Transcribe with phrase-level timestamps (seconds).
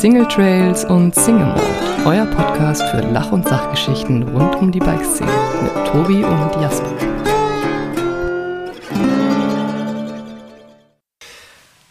[0.00, 5.32] Single Trails und Single Mode, euer Podcast für Lach- und Sachgeschichten rund um die Bikeszene
[5.60, 6.96] mit Tobi und Jasper.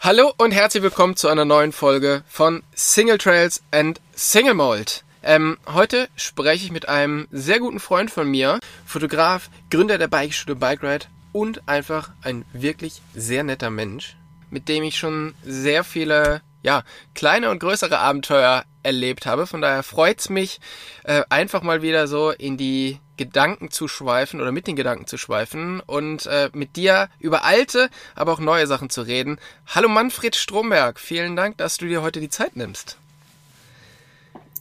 [0.00, 5.04] Hallo und herzlich willkommen zu einer neuen Folge von Single Trails and Single Mold.
[5.22, 10.56] Ähm, heute spreche ich mit einem sehr guten Freund von mir, Fotograf, Gründer der Bikeschule
[10.56, 14.16] Bike Ride und einfach ein wirklich sehr netter Mensch,
[14.48, 16.82] mit dem ich schon sehr viele ja,
[17.14, 19.46] kleine und größere Abenteuer erlebt habe.
[19.46, 20.60] Von daher freut's mich,
[21.04, 25.18] äh, einfach mal wieder so in die Gedanken zu schweifen oder mit den Gedanken zu
[25.18, 29.38] schweifen und äh, mit dir über alte, aber auch neue Sachen zu reden.
[29.66, 32.96] Hallo Manfred Stromberg, vielen Dank, dass du dir heute die Zeit nimmst.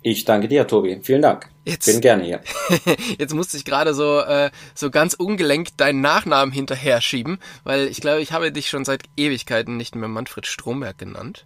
[0.01, 0.99] Ich danke dir, Tobi.
[1.03, 1.49] Vielen Dank.
[1.65, 2.41] Jetzt, Bin gerne hier.
[3.17, 7.99] jetzt musste ich gerade so, äh, so ganz ungelenkt deinen Nachnamen hinterher schieben, weil ich
[7.99, 11.45] glaube, ich habe dich schon seit Ewigkeiten nicht mehr Manfred Stromberg genannt.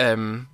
[0.00, 0.46] Ähm,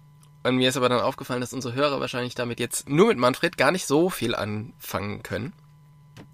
[0.42, 3.56] und mir ist aber dann aufgefallen, dass unsere Hörer wahrscheinlich damit jetzt nur mit Manfred
[3.56, 5.52] gar nicht so viel anfangen können.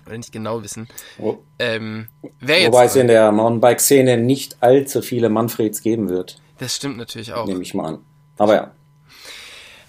[0.06, 0.88] Oder nicht genau wissen.
[1.18, 1.38] Oh.
[1.58, 2.08] Ähm,
[2.40, 6.40] Wobei es in der Mountainbike-Szene nicht allzu viele Manfreds geben wird.
[6.58, 7.46] Das stimmt natürlich auch.
[7.46, 7.98] Nehme ich mal an.
[8.38, 8.70] Aber ja.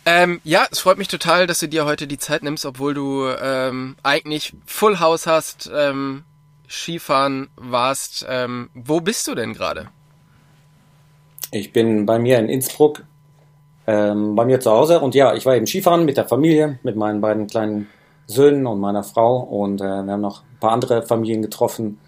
[0.06, 3.28] Ähm, ja, es freut mich total, dass du dir heute die Zeit nimmst, obwohl du
[3.42, 6.24] ähm, eigentlich Full House hast, ähm,
[6.70, 8.26] Skifahren warst.
[8.28, 9.88] Ähm, wo bist du denn gerade?
[11.52, 13.04] Ich bin bei mir in Innsbruck,
[13.88, 15.00] ähm, bei mir zu Hause.
[15.00, 17.88] Und ja, ich war eben Skifahren mit der Familie, mit meinen beiden kleinen
[18.28, 19.38] Söhnen und meiner Frau.
[19.40, 22.00] Und äh, wir haben noch ein paar andere Familien getroffen.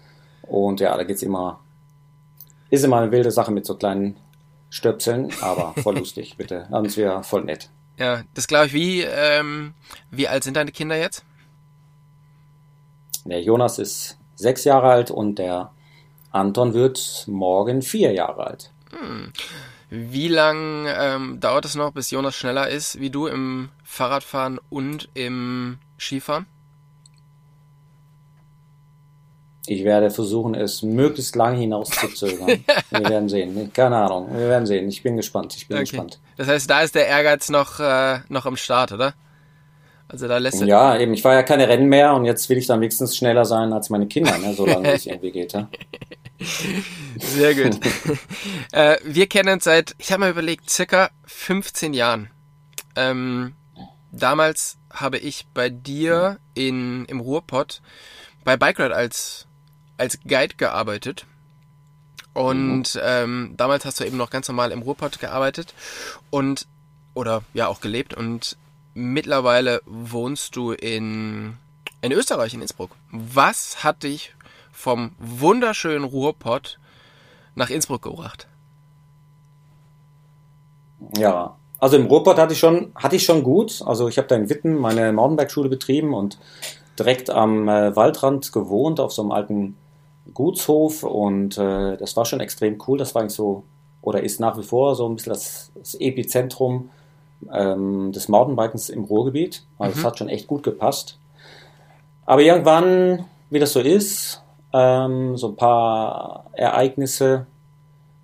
[0.42, 1.60] Und ja, da geht's immer,
[2.70, 4.16] ist immer eine wilde Sache mit so kleinen
[4.70, 6.68] Stöpseln, aber voll lustig, bitte.
[6.70, 7.70] Haben wir voll nett.
[7.98, 8.72] Ja, das glaube ich.
[8.72, 9.74] Wie, ähm,
[10.10, 11.24] wie alt sind deine Kinder jetzt?
[13.24, 15.72] Der Jonas ist sechs Jahre alt und der
[16.30, 18.70] Anton wird morgen vier Jahre alt.
[18.90, 19.32] Hm.
[19.88, 25.08] Wie lang ähm, dauert es noch, bis Jonas schneller ist wie du im Fahrradfahren und
[25.14, 26.46] im Skifahren?
[29.68, 32.64] Ich werde versuchen, es möglichst lang hinauszuzögern.
[32.90, 33.72] wir werden sehen.
[33.72, 34.28] Keine Ahnung.
[34.32, 34.88] Wir werden sehen.
[34.88, 35.54] Ich bin gespannt.
[35.56, 35.86] Ich bin okay.
[35.86, 36.20] gespannt.
[36.36, 39.14] Das heißt, da ist der Ehrgeiz noch, äh, noch am Start, oder?
[40.08, 41.14] Also da lässt Ja, eben.
[41.14, 43.90] Ich war ja keine Rennen mehr und jetzt will ich dann wenigstens schneller sein als
[43.90, 44.54] meine Kinder, ne?
[44.54, 45.52] solange es irgendwie geht.
[45.52, 45.68] Ja?
[46.38, 47.80] Sehr gut.
[48.72, 52.30] äh, wir kennen uns seit, ich habe mal überlegt, circa 15 Jahren.
[52.94, 53.54] Ähm,
[54.12, 57.82] damals habe ich bei dir in, im Ruhrpott
[58.44, 59.46] bei Bike Ride als,
[59.98, 61.26] als Guide gearbeitet.
[62.32, 63.00] Und mhm.
[63.02, 65.74] ähm, damals hast du eben noch ganz normal im Ruhrpott gearbeitet
[66.30, 66.66] und
[67.14, 68.58] oder ja auch gelebt und
[68.92, 71.56] mittlerweile wohnst du in,
[72.02, 72.90] in Österreich, in Innsbruck.
[73.10, 74.35] Was hat dich
[74.76, 76.78] vom wunderschönen Ruhrpott
[77.54, 78.46] nach Innsbruck gebracht?
[81.16, 83.82] Ja, also im Ruhrpott hatte ich schon, hatte ich schon gut.
[83.84, 86.38] Also ich habe da in Witten meine Mountainbike-Schule betrieben und
[86.98, 89.76] direkt am äh, Waldrand gewohnt, auf so einem alten
[90.34, 91.02] Gutshof.
[91.02, 92.98] Und äh, das war schon extrem cool.
[92.98, 93.64] Das war eigentlich so,
[94.02, 96.90] oder ist nach wie vor so ein bisschen das, das Epizentrum
[97.50, 99.64] ähm, des Mountainbikens im Ruhrgebiet.
[99.78, 100.06] Also es mhm.
[100.06, 101.18] hat schon echt gut gepasst.
[102.26, 104.42] Aber irgendwann, wie das so ist,
[104.76, 107.46] ähm, so ein paar Ereignisse,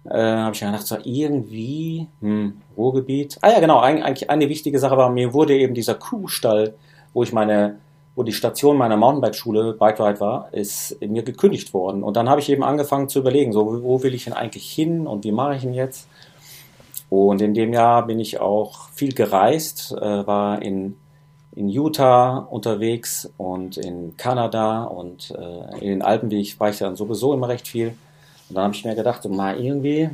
[0.05, 3.39] äh, habe ich gedacht, so irgendwie, hm, Ruhrgebiet.
[3.41, 6.75] Ah ja, genau, eigentlich eine wichtige Sache war, mir wurde eben dieser Kuhstall,
[7.15, 7.79] wo ich meine,
[8.15, 12.03] wo die Station meiner Mountainbike-Schule, Bike Ride war, ist mir gekündigt worden.
[12.03, 15.07] Und dann habe ich eben angefangen zu überlegen, so, wo will ich denn eigentlich hin
[15.07, 16.09] und wie mache ich ihn jetzt?
[17.09, 20.97] Und in dem Jahr bin ich auch viel gereist, äh, war in
[21.55, 26.79] in Utah unterwegs und in Kanada und äh, in den Alpen, wie ich war ich
[26.79, 27.89] dann sowieso immer recht viel.
[28.49, 30.11] Und dann habe ich mir gedacht, mal irgendwie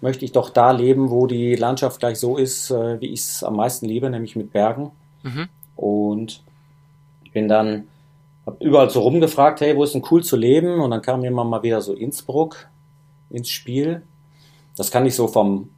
[0.00, 3.44] möchte ich doch da leben, wo die Landschaft gleich so ist, äh, wie ich es
[3.44, 4.90] am meisten liebe, nämlich mit Bergen.
[5.22, 5.48] Mhm.
[5.76, 6.42] Und
[7.32, 7.84] bin dann
[8.46, 10.80] habe überall so rumgefragt, hey, wo ist denn cool zu leben?
[10.80, 12.68] Und dann kam mir mal wieder so Innsbruck
[13.30, 14.02] ins Spiel.
[14.76, 15.70] Das kann ich so vom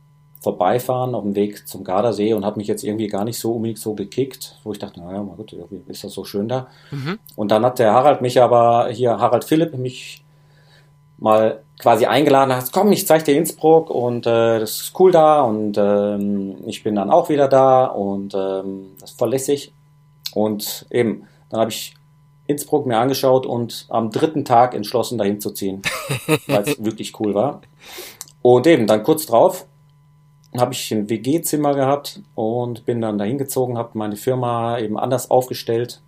[0.45, 3.79] vorbeifahren auf dem Weg zum Gardasee und hat mich jetzt irgendwie gar nicht so unbedingt
[3.81, 6.69] so gekickt, wo ich dachte, naja, mal gut, irgendwie ist das so schön da.
[6.93, 7.19] Mhm.
[7.35, 10.23] Und dann hat der Harald mich aber, hier Harald Philipp, mich
[11.19, 15.43] mal quasi eingeladen, hat, komm, ich zeig dir Innsbruck und äh, das ist cool da
[15.43, 19.73] und ähm, ich bin dann auch wieder da und ähm, das ist voll lässig.
[20.35, 21.95] Und eben, dann habe ich
[22.47, 25.83] Innsbruck mir angeschaut und am dritten Tag entschlossen, dahin zu ziehen,
[26.47, 27.63] weil es wirklich cool war.
[28.43, 29.67] Und eben, dann kurz drauf
[30.57, 35.31] habe ich ein WG-Zimmer gehabt und bin dann dahin gezogen, habe meine Firma eben anders
[35.31, 36.01] aufgestellt.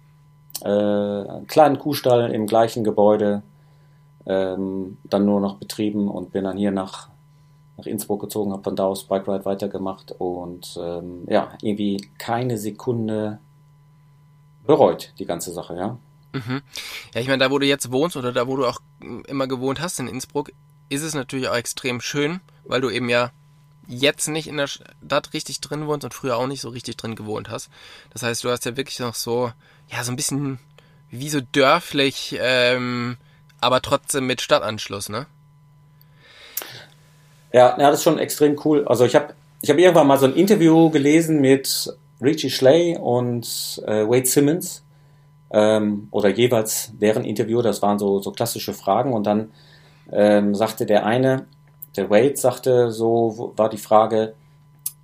[0.62, 3.42] Äh, einen kleinen Kuhstall im gleichen Gebäude,
[4.26, 7.08] ähm, dann nur noch betrieben und bin dann hier nach
[7.76, 12.58] nach Innsbruck gezogen, habe von da aus Bike Ride weitergemacht und ähm, ja, irgendwie keine
[12.58, 13.38] Sekunde
[14.66, 15.98] bereut, die ganze Sache, ja.
[16.32, 16.62] Mhm.
[17.14, 18.80] Ja, ich meine, da wo du jetzt wohnst oder da wo du auch
[19.26, 20.52] immer gewohnt hast in Innsbruck,
[20.88, 23.30] ist es natürlich auch extrem schön, weil du eben ja
[23.86, 27.14] jetzt nicht in der Stadt richtig drin wohnst und früher auch nicht so richtig drin
[27.14, 27.70] gewohnt hast.
[28.12, 29.52] Das heißt, du hast ja wirklich noch so,
[29.88, 30.58] ja, so ein bisschen
[31.10, 33.16] wie so dörflich, ähm,
[33.60, 35.26] aber trotzdem mit Stadtanschluss, ne?
[37.52, 38.86] Ja, ja, das ist schon extrem cool.
[38.86, 43.82] Also ich habe ich hab irgendwann mal so ein Interview gelesen mit Richie Schley und
[43.86, 44.82] äh, Wade Simmons
[45.50, 47.62] ähm, oder jeweils deren Interview.
[47.62, 49.50] Das waren so, so klassische Fragen und dann
[50.12, 51.46] ähm, sagte der eine,
[51.96, 54.34] der Wade sagte, so war die Frage,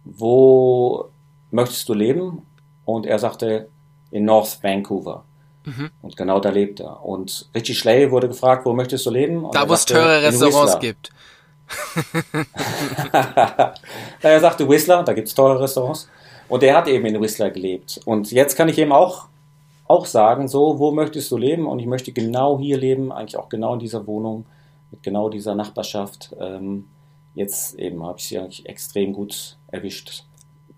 [0.05, 1.09] wo
[1.51, 2.47] möchtest du leben?
[2.85, 3.69] Und er sagte,
[4.11, 5.25] in North Vancouver.
[5.65, 5.91] Mhm.
[6.03, 7.05] Und genau da lebt er.
[7.05, 9.45] Und Richie Schley wurde gefragt, wo möchtest du leben?
[9.45, 11.11] Und da, wo es teure Restaurants gibt.
[14.21, 16.09] er sagte Whistler, da gibt es teure Restaurants.
[16.49, 18.01] Und er hat eben in Whistler gelebt.
[18.05, 19.29] Und jetzt kann ich eben auch,
[19.87, 21.67] auch sagen, so, wo möchtest du leben?
[21.67, 24.45] Und ich möchte genau hier leben, eigentlich auch genau in dieser Wohnung,
[24.93, 26.35] mit genau dieser Nachbarschaft.
[26.39, 26.85] Ähm,
[27.35, 30.25] jetzt eben habe ich sie eigentlich extrem gut erwischt.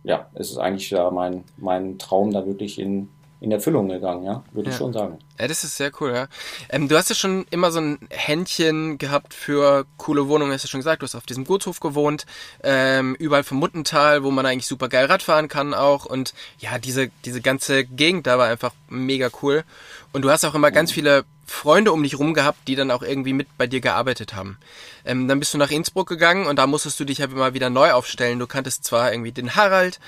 [0.03, 3.09] Ja, es ist eigentlich ja mein, mein Traum da wirklich in,
[3.41, 4.73] in Erfüllung gegangen, ja, würde ja.
[4.73, 5.19] ich schon sagen.
[5.39, 6.29] Ja, das ist sehr cool, ja.
[6.69, 10.69] Ähm, du hast ja schon immer so ein Händchen gehabt für coole Wohnungen, hast du
[10.69, 12.27] schon gesagt, du hast auf diesem Gutshof gewohnt,
[12.63, 17.09] ähm, überall vom Muttental, wo man eigentlich super geil Radfahren kann auch und ja, diese,
[17.25, 19.65] diese ganze Gegend da war einfach mega cool
[20.13, 23.03] und du hast auch immer ganz viele Freunde um dich rum gehabt, die dann auch
[23.03, 24.59] irgendwie mit bei dir gearbeitet haben.
[25.05, 27.71] Ähm, dann bist du nach Innsbruck gegangen und da musstest du dich ja immer wieder
[27.71, 28.39] neu aufstellen.
[28.39, 30.01] Du kanntest zwar irgendwie den Harald,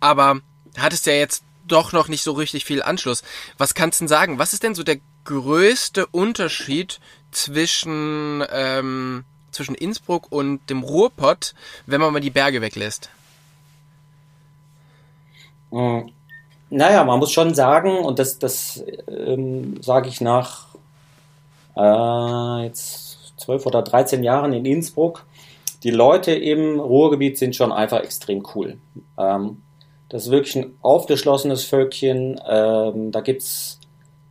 [0.00, 0.40] aber
[0.76, 3.22] hattest ja jetzt doch noch nicht so richtig viel Anschluss.
[3.58, 4.38] Was kannst du denn sagen?
[4.38, 7.00] Was ist denn so der größte Unterschied
[7.30, 11.54] zwischen, ähm, zwischen Innsbruck und dem Ruhrpott,
[11.86, 13.10] wenn man mal die Berge weglässt?
[15.70, 16.10] Hm.
[16.70, 20.71] Naja, man muss schon sagen, und das, das ähm, sage ich nach
[21.76, 25.26] äh, jetzt zwölf oder dreizehn Jahren in Innsbruck,
[25.82, 28.78] die Leute im Ruhrgebiet sind schon einfach extrem cool.
[29.18, 29.62] Ähm,
[30.08, 32.40] das ist wirklich ein aufgeschlossenes Völkchen.
[32.48, 33.80] Ähm, da gibt's,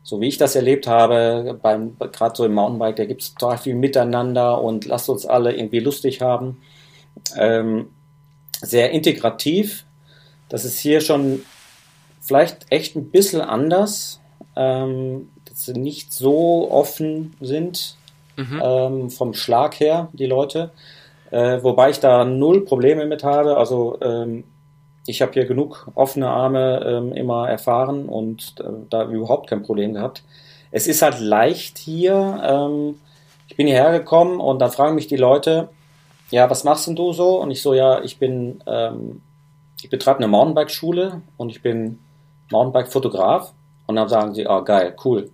[0.04, 4.62] so wie ich das erlebt habe, gerade so im Mountainbike, da gibt's total viel Miteinander
[4.62, 6.62] und lasst uns alle irgendwie lustig haben.
[7.36, 7.90] Ähm,
[8.62, 9.86] sehr integrativ.
[10.50, 11.42] Das ist hier schon
[12.22, 14.22] vielleicht echt ein bisschen anders,
[14.56, 15.30] ähm,
[15.74, 17.95] nicht so offen sind
[18.38, 18.62] mhm.
[18.63, 20.71] ähm, vom Schlag her, die Leute.
[21.31, 23.57] Äh, wobei ich da null Probleme mit habe.
[23.57, 24.44] Also ähm,
[25.07, 29.94] ich habe hier genug offene Arme ähm, immer erfahren und äh, da überhaupt kein Problem
[29.94, 30.24] gehabt.
[30.71, 32.42] Es ist halt leicht hier.
[32.44, 32.95] Ähm,
[33.48, 35.69] ich bin hierher gekommen und da fragen mich die Leute,
[36.30, 37.42] ja, was machst denn du so?
[37.42, 39.21] Und ich so, ja, ich bin, ähm,
[39.81, 42.00] ich betreibe eine Mountainbike-Schule und ich bin
[42.51, 43.53] Mountainbike-Fotograf.
[43.88, 45.30] Und dann sagen sie, ah, geil, cool.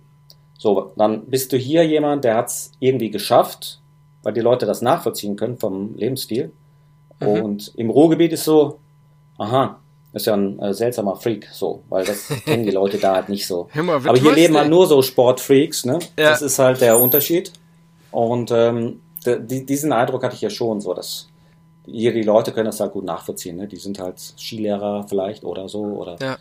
[0.58, 3.80] So, dann bist du hier jemand, der hat es irgendwie geschafft,
[4.22, 6.52] weil die Leute das nachvollziehen können vom Lebensstil.
[7.20, 7.28] Mhm.
[7.28, 8.78] Und im Ruhrgebiet ist so,
[9.38, 9.78] aha,
[10.12, 13.46] ist ja ein äh, seltsamer Freak, so, weil das kennen die Leute da halt nicht
[13.46, 13.68] so.
[13.72, 16.00] Mal, Aber hier leben halt nur so Sportfreaks, ne?
[16.18, 16.30] Ja.
[16.30, 17.52] Das ist halt der Unterschied.
[18.10, 21.28] Und ähm, die, diesen Eindruck hatte ich ja schon, so dass
[21.84, 23.56] hier die Leute können das halt gut nachvollziehen.
[23.56, 23.66] Ne?
[23.66, 25.80] Die sind halt Skilehrer vielleicht oder so.
[25.80, 26.38] Oder ja,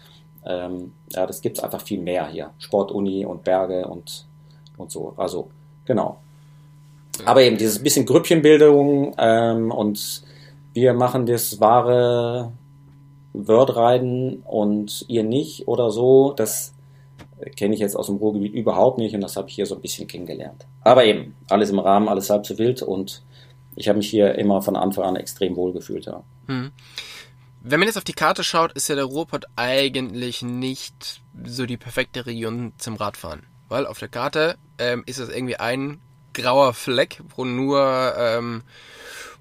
[0.47, 2.51] ähm, ja das gibt es einfach viel mehr hier.
[2.59, 4.25] Sportuni und Berge und,
[4.77, 5.13] und so.
[5.17, 5.49] Also,
[5.85, 6.19] genau.
[7.25, 10.23] Aber eben dieses bisschen Grüppchenbildung ähm, und
[10.73, 12.51] wir machen das wahre
[13.33, 16.73] Wordreiden und ihr nicht oder so, das
[17.55, 19.81] kenne ich jetzt aus dem Ruhrgebiet überhaupt nicht und das habe ich hier so ein
[19.81, 20.65] bisschen kennengelernt.
[20.81, 23.23] Aber eben, alles im Rahmen, alles halb so wild und
[23.75, 26.05] ich habe mich hier immer von Anfang an extrem wohl gefühlt.
[26.05, 26.23] Ja.
[26.47, 26.71] Hm.
[27.69, 31.75] Wenn man jetzt auf die Karte schaut, ist ja der Ruhrpott eigentlich nicht so die
[31.75, 33.43] perfekte Region zum Radfahren.
[33.67, 35.99] Weil auf der Karte ähm, ist es irgendwie ein
[36.33, 38.63] grauer Fleck, wo nur, ähm,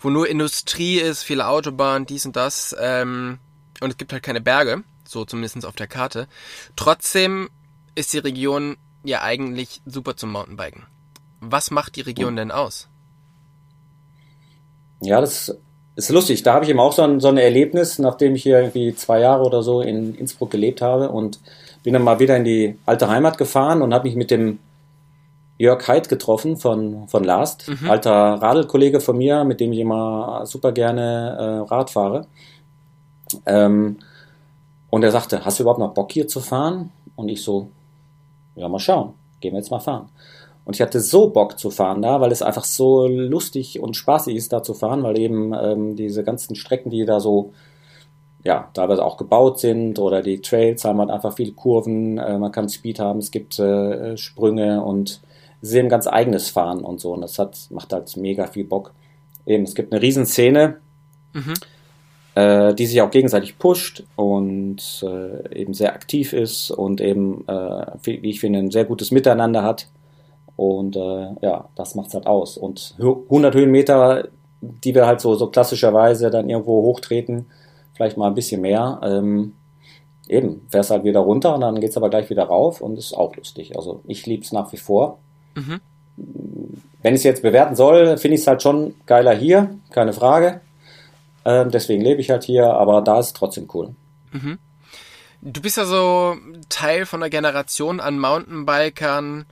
[0.01, 2.75] wo nur Industrie ist, viele Autobahnen, dies und das.
[2.81, 3.39] Ähm,
[3.81, 6.27] und es gibt halt keine Berge, so zumindest auf der Karte.
[6.75, 7.49] Trotzdem
[7.95, 10.83] ist die Region ja eigentlich super zum Mountainbiken.
[11.39, 12.37] Was macht die Region hm.
[12.37, 12.89] denn aus?
[15.01, 15.57] Ja, das
[15.97, 16.43] ist lustig.
[16.43, 19.21] Da habe ich eben auch so ein, so ein Erlebnis, nachdem ich hier irgendwie zwei
[19.21, 21.41] Jahre oder so in Innsbruck gelebt habe und
[21.83, 24.59] bin dann mal wieder in die alte Heimat gefahren und habe mich mit dem
[25.59, 27.89] Jörg Heid getroffen von, von Last, mhm.
[27.89, 32.27] alter Radelkollege von mir, mit dem ich immer super gerne äh, Rad fahre.
[33.47, 33.97] Ähm,
[34.91, 36.91] und er sagte, hast du überhaupt noch Bock hier zu fahren?
[37.17, 37.71] Und ich so,
[38.55, 40.11] ja, mal schauen, gehen wir jetzt mal fahren.
[40.67, 44.35] Und ich hatte so Bock zu fahren da, weil es einfach so lustig und spaßig
[44.35, 47.53] ist, da zu fahren, weil eben ähm, diese ganzen Strecken, die da so,
[48.43, 52.51] ja, teilweise auch gebaut sind oder die Trails haben halt einfach viele Kurven, äh, man
[52.51, 55.21] kann Speed haben, es gibt äh, Sprünge und
[55.63, 57.13] es ist eben ganz eigenes Fahren und so.
[57.13, 58.93] Und das hat, macht halt mega viel Bock.
[59.47, 60.79] Eben, es gibt eine Riesenszene,
[61.33, 61.55] mhm.
[62.35, 67.87] äh, die sich auch gegenseitig pusht und äh, eben sehr aktiv ist und eben, äh,
[68.03, 69.87] wie ich finde, ein sehr gutes Miteinander hat.
[70.57, 72.57] Und äh, ja, das macht's halt aus.
[72.57, 74.29] Und 100 Höhenmeter,
[74.61, 77.47] die wir halt so, so klassischerweise dann irgendwo hochtreten,
[77.95, 79.01] vielleicht mal ein bisschen mehr.
[79.03, 79.53] Ähm,
[80.29, 83.37] eben, fährst halt wieder runter und dann geht's aber gleich wieder rauf und ist auch
[83.37, 83.77] lustig.
[83.77, 85.19] Also ich lieb's nach wie vor.
[85.55, 85.81] Mhm.
[87.03, 90.61] Wenn ich es jetzt bewerten soll, finde ich es halt schon geiler hier, keine Frage.
[91.45, 93.95] Ähm, deswegen lebe ich halt hier, aber da ist es trotzdem cool.
[94.33, 94.59] Mhm.
[95.43, 96.37] Du bist ja so
[96.69, 99.45] Teil von einer Generation an Mountainbikern,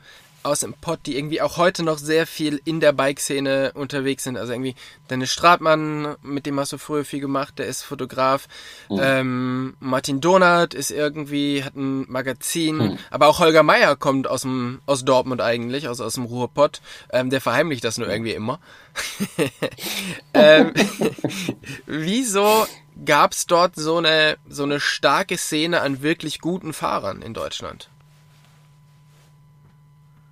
[0.44, 4.36] aus dem Pott, die irgendwie auch heute noch sehr viel in der Bike-Szene unterwegs sind.
[4.36, 4.74] Also irgendwie
[5.10, 8.46] Dennis Stratmann, mit dem hast du früher viel gemacht, der ist Fotograf.
[8.90, 9.00] Mhm.
[9.00, 12.76] Ähm, Martin Donat ist irgendwie, hat ein Magazin.
[12.76, 12.98] Mhm.
[13.10, 16.80] Aber auch Holger Meier kommt aus dem, aus Dortmund eigentlich, aus, aus dem Ruhrpott.
[17.10, 18.60] Ähm, der verheimlicht das nur irgendwie immer.
[20.34, 20.72] ähm,
[21.86, 22.66] wieso
[23.04, 27.88] gab's dort so eine, so eine starke Szene an wirklich guten Fahrern in Deutschland?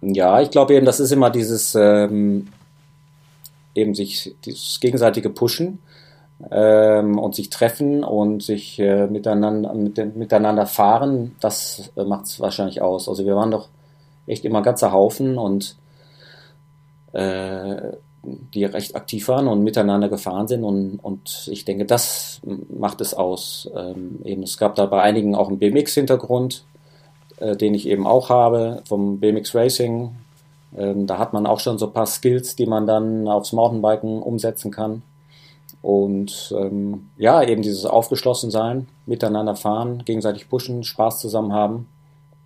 [0.02, 2.48] Ja, ich glaube eben, das ist immer dieses ähm,
[3.74, 5.78] eben sich dieses gegenseitige Pushen
[6.50, 11.36] ähm, und sich treffen und sich äh, miteinander mit, miteinander fahren.
[11.40, 13.08] Das äh, macht es wahrscheinlich aus.
[13.08, 13.68] Also wir waren doch
[14.26, 15.76] echt immer ganzer Haufen und
[17.12, 17.92] äh,
[18.24, 23.14] die recht aktiv waren und miteinander gefahren sind und, und ich denke, das macht es
[23.14, 23.70] aus.
[23.74, 26.64] Ähm, eben, es gab da bei einigen auch einen BMX-Hintergrund,
[27.38, 30.16] äh, den ich eben auch habe vom BMX Racing.
[30.76, 34.22] Ähm, da hat man auch schon so ein paar Skills, die man dann aufs Mountainbiken
[34.22, 35.02] umsetzen kann.
[35.82, 41.88] Und ähm, ja, eben dieses Aufgeschlossensein, miteinander fahren, gegenseitig pushen, Spaß zusammen haben.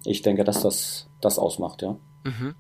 [0.04, 1.96] Ich denke, dass das das ausmacht, ja.
[2.24, 2.54] Mhm.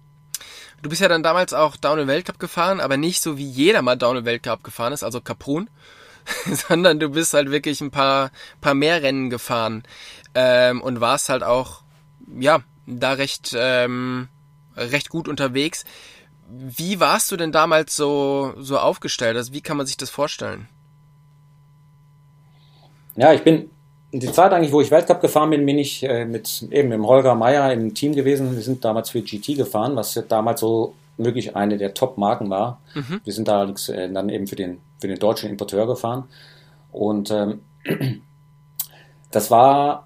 [0.82, 3.96] Du bist ja dann damals auch Downhill Weltcup gefahren, aber nicht so wie jeder mal
[3.96, 5.70] Downhill Weltcup gefahren ist, also Kaprun,
[6.68, 8.30] sondern du bist halt wirklich ein paar,
[8.60, 9.82] paar mehr Rennen gefahren
[10.34, 11.82] ähm, und warst halt auch
[12.38, 14.28] ja, da recht, ähm,
[14.76, 15.84] recht gut unterwegs.
[16.48, 19.36] Wie warst du denn damals so, so aufgestellt?
[19.36, 20.68] Also wie kann man sich das vorstellen?
[23.16, 23.70] Ja, ich bin
[24.12, 27.34] die Zeit eigentlich, wo ich Weltcup gefahren bin, bin ich äh, mit eben mit Holger
[27.34, 28.54] Meyer im Team gewesen.
[28.54, 32.80] Wir sind damals für GT gefahren, was ja damals so wirklich eine der Top-Marken war.
[32.94, 33.20] Mhm.
[33.24, 36.24] Wir sind da äh, dann eben für den, für den deutschen Importeur gefahren.
[36.92, 37.60] Und ähm,
[39.30, 40.05] das war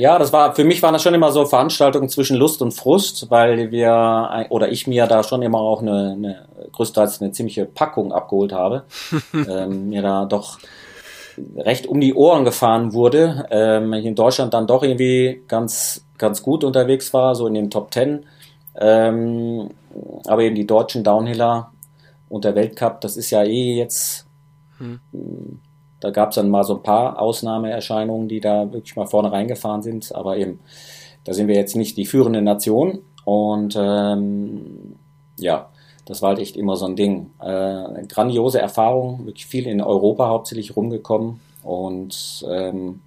[0.00, 3.30] ja, das war, für mich waren das schon immer so Veranstaltungen zwischen Lust und Frust,
[3.30, 8.10] weil wir, oder ich mir da schon immer auch eine, eine größtenteils eine ziemliche Packung
[8.10, 8.84] abgeholt habe.
[9.34, 10.58] ähm, mir da doch
[11.54, 13.44] recht um die Ohren gefahren wurde.
[13.50, 17.68] Ähm, ich in Deutschland dann doch irgendwie ganz, ganz gut unterwegs war, so in den
[17.68, 18.24] Top Ten.
[18.76, 19.68] Ähm,
[20.26, 21.72] aber eben die deutschen Downhiller
[22.30, 24.26] und der Weltcup, das ist ja eh jetzt,
[24.78, 25.00] hm
[26.00, 29.82] da gab es dann mal so ein paar Ausnahmeerscheinungen, die da wirklich mal vorne reingefahren
[29.82, 30.14] sind.
[30.14, 30.60] Aber eben,
[31.24, 33.00] da sind wir jetzt nicht die führende Nation.
[33.24, 34.96] Und ähm,
[35.38, 35.68] ja,
[36.06, 37.30] das war halt echt immer so ein Ding.
[37.38, 41.40] Äh, grandiose Erfahrung, wirklich viel in Europa hauptsächlich rumgekommen.
[41.62, 43.00] Und ähm,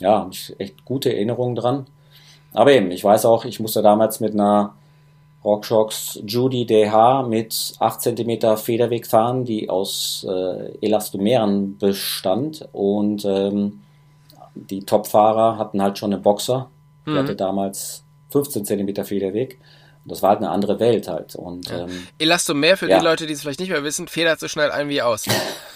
[0.00, 1.86] ja, echt gute Erinnerungen dran.
[2.54, 4.74] Aber eben, ich weiß auch, ich musste damals mit einer
[5.44, 12.68] RockShox Judy DH mit 8 cm Federweg fahren, die aus äh, Elastomeren bestand.
[12.72, 13.80] Und ähm,
[14.54, 16.70] die Topfahrer hatten halt schon eine Boxer.
[17.06, 17.18] Die mhm.
[17.18, 19.58] hatte damals 15 cm Federweg.
[20.04, 21.34] Und das war halt eine andere Welt halt.
[21.34, 21.80] Und, ja.
[21.80, 22.98] ähm, Elastomer, für ja.
[22.98, 25.26] die Leute, die es vielleicht nicht mehr wissen, federt so schnell ein wie aus.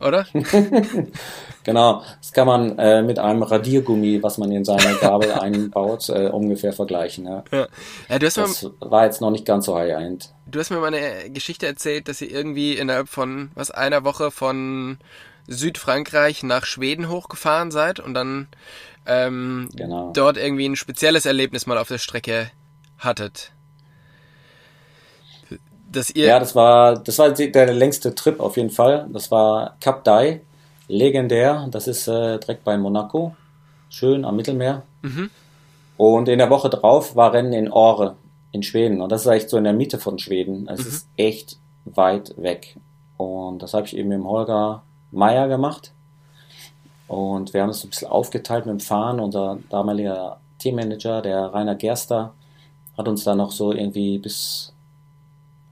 [0.00, 0.26] Oder?
[1.64, 6.28] genau, das kann man äh, mit einem Radiergummi, was man in seine Gabel einbaut, äh,
[6.28, 7.26] ungefähr vergleichen.
[7.26, 7.44] Ja.
[7.52, 7.68] Ja.
[8.08, 10.32] ja das mal, war jetzt noch nicht ganz so high-end.
[10.46, 14.30] Du hast mir mal eine Geschichte erzählt, dass ihr irgendwie innerhalb von was einer Woche
[14.30, 14.98] von
[15.46, 18.48] Südfrankreich nach Schweden hochgefahren seid und dann
[19.04, 20.12] ähm, genau.
[20.14, 22.50] dort irgendwie ein spezielles Erlebnis mal auf der Strecke
[22.98, 23.52] hattet
[25.90, 26.26] dass ihr.
[26.26, 29.06] Ja, das war, das war der längste Trip auf jeden Fall.
[29.12, 30.40] Das war Cap d'Ai,
[30.88, 31.66] legendär.
[31.70, 33.34] Das ist äh, direkt bei Monaco,
[33.88, 34.82] schön am Mittelmeer.
[35.02, 35.30] Mhm.
[35.96, 38.16] Und in der Woche drauf war Rennen in Ore
[38.52, 39.00] in Schweden.
[39.00, 40.68] Und das ist echt so in der Mitte von Schweden.
[40.68, 40.88] Es mhm.
[40.88, 42.76] ist echt weit weg.
[43.16, 45.92] Und das habe ich eben mit dem Holger Meier gemacht.
[47.06, 49.20] Und wir haben es ein bisschen aufgeteilt mit dem Fahren.
[49.20, 52.32] Unser damaliger Teammanager, der Rainer Gerster,
[52.96, 54.72] hat uns dann noch so irgendwie bis,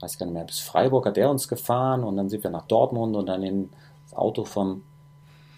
[0.01, 2.67] weiß gar nicht mehr, bis Freiburg hat der uns gefahren und dann sind wir nach
[2.67, 3.71] Dortmund und dann in
[4.05, 4.83] das Auto vom,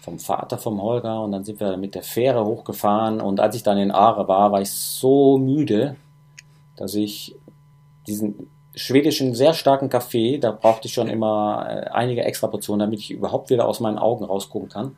[0.01, 3.63] vom Vater vom Holger und dann sind wir mit der Fähre hochgefahren und als ich
[3.63, 5.95] dann in Aare war, war ich so müde,
[6.75, 7.35] dass ich
[8.07, 12.99] diesen schwedischen sehr starken Kaffee, da brauchte ich schon immer äh, einige extra Portionen, damit
[12.99, 14.95] ich überhaupt wieder aus meinen Augen rausgucken kann.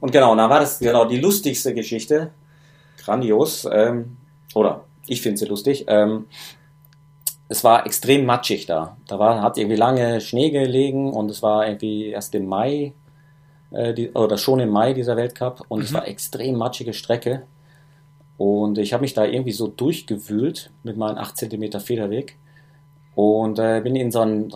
[0.00, 2.30] Und genau, da war das genau die lustigste Geschichte.
[2.98, 3.66] Grandios.
[3.70, 4.16] Ähm,
[4.54, 5.84] oder ich finde sie lustig.
[5.88, 6.26] Ähm,
[7.54, 8.96] es war extrem matschig da.
[9.06, 12.94] Da war, hat irgendwie lange Schnee gelegen und es war irgendwie erst im Mai
[13.70, 15.84] äh, die, oder schon im Mai dieser Weltcup und mhm.
[15.84, 17.44] es war extrem matschige Strecke.
[18.36, 22.36] Und ich habe mich da irgendwie so durchgewühlt mit meinem 8 cm Federweg
[23.14, 24.52] und äh, bin in so, ein,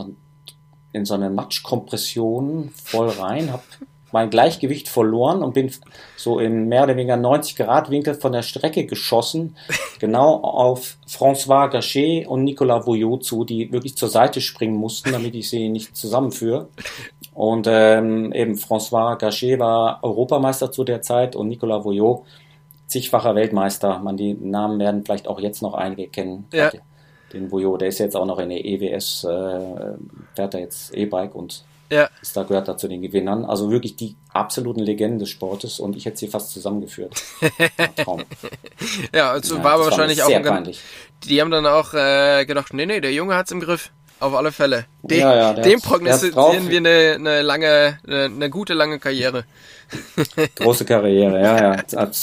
[0.92, 3.62] in so eine Matschkompression voll rein, habe
[4.12, 5.70] mein Gleichgewicht verloren und bin
[6.16, 9.56] so im mehr oder weniger 90 Grad Winkel von der Strecke geschossen,
[9.98, 15.34] genau auf François Gachet und Nicolas Voyot zu, die wirklich zur Seite springen mussten, damit
[15.34, 16.68] ich sie nicht zusammenführe.
[17.34, 22.24] Und ähm, eben François Gachet war Europameister zu der Zeit und Nicolas Voyot
[22.88, 23.98] zigfacher Weltmeister.
[24.00, 26.46] Man, die Namen werden vielleicht auch jetzt noch einige kennen.
[26.52, 26.70] Ja.
[27.32, 29.94] Den Voyot, der ist jetzt auch noch in der EWS, äh,
[30.34, 32.08] fährt er jetzt E-Bike und ja.
[32.34, 33.44] Da gehört da zu den Gewinnern.
[33.44, 37.14] Also wirklich die absoluten Legenden des Sportes und ich hätte sie fast zusammengeführt.
[37.96, 38.24] Traum.
[39.14, 40.42] ja, also ja, war aber wahrscheinlich auch.
[40.42, 40.80] Peinlich.
[41.24, 43.90] Die haben dann auch äh, gedacht, nee, nee, der Junge hat's im Griff.
[44.20, 44.86] Auf alle Fälle.
[45.02, 49.44] Den, ja, ja, dem prognostizieren wir eine, eine lange, eine, eine, gute lange Karriere.
[50.56, 51.82] Große Karriere, ja, ja.
[51.96, 52.16] Hat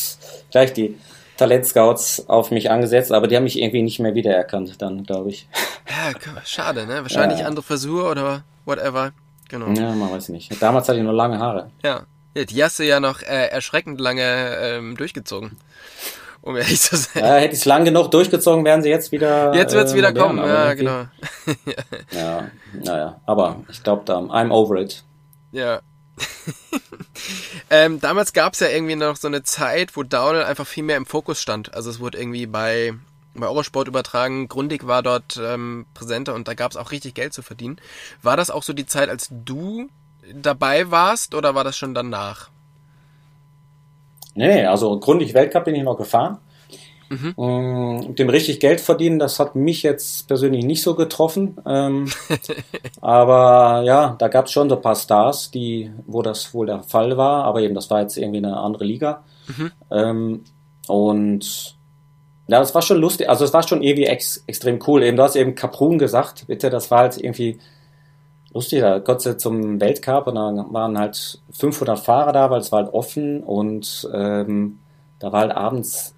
[0.51, 0.97] gleich die
[1.37, 5.47] Talentscouts auf mich angesetzt, aber die haben mich irgendwie nicht mehr wiedererkannt, dann, glaube ich.
[5.87, 6.11] Ja,
[6.43, 7.01] schade, ne?
[7.01, 9.13] Wahrscheinlich andere Versuche oder whatever.
[9.49, 9.67] Genau.
[9.69, 10.61] Ja, man weiß nicht.
[10.61, 11.69] Damals hatte ich nur lange Haare.
[11.83, 12.03] Ja.
[12.35, 15.57] die hast du ja noch äh, erschreckend lange ähm, durchgezogen.
[16.41, 17.23] Um ehrlich zu sein.
[17.23, 19.55] Ja, hätte ich es lang genug durchgezogen, wären sie jetzt wieder.
[19.55, 21.05] Jetzt wird es äh, wieder kommen, ja, genau.
[22.11, 23.19] ja, naja.
[23.25, 25.03] Aber ich glaube, I'm over it.
[25.51, 25.81] Ja.
[27.71, 30.97] ähm, damals gab es ja irgendwie noch so eine Zeit, wo Downhill einfach viel mehr
[30.97, 31.73] im Fokus stand.
[31.73, 32.93] Also es wurde irgendwie bei
[33.39, 34.47] bei Eurosport übertragen.
[34.47, 37.77] Grundig war dort ähm, präsenter und da gab es auch richtig Geld zu verdienen.
[38.21, 39.89] War das auch so die Zeit, als du
[40.33, 42.49] dabei warst oder war das schon danach?
[44.33, 46.39] Nee, also Grundig Weltcup bin ich noch gefahren.
[47.09, 47.33] Mhm.
[47.37, 51.57] Mm, dem richtig Geld verdienen, das hat mich jetzt persönlich nicht so getroffen.
[51.65, 52.09] Ähm,
[53.01, 56.83] aber ja, da gab es schon so ein paar Stars, die, wo das wohl der
[56.83, 59.23] Fall war, aber eben, das war jetzt irgendwie eine andere Liga.
[59.47, 59.71] Mhm.
[59.91, 60.43] Ähm,
[60.87, 61.75] und
[62.47, 63.29] ja, das war schon lustig.
[63.29, 65.03] Also es war schon irgendwie ex, extrem cool.
[65.03, 67.59] Eben, du hast eben Kaprun gesagt, bitte, das war halt irgendwie
[68.53, 68.81] lustig.
[68.81, 72.83] Da konntest du zum Weltcup und dann waren halt 500 Fahrer da, weil es war
[72.83, 74.79] halt offen und ähm,
[75.19, 76.15] da war halt abends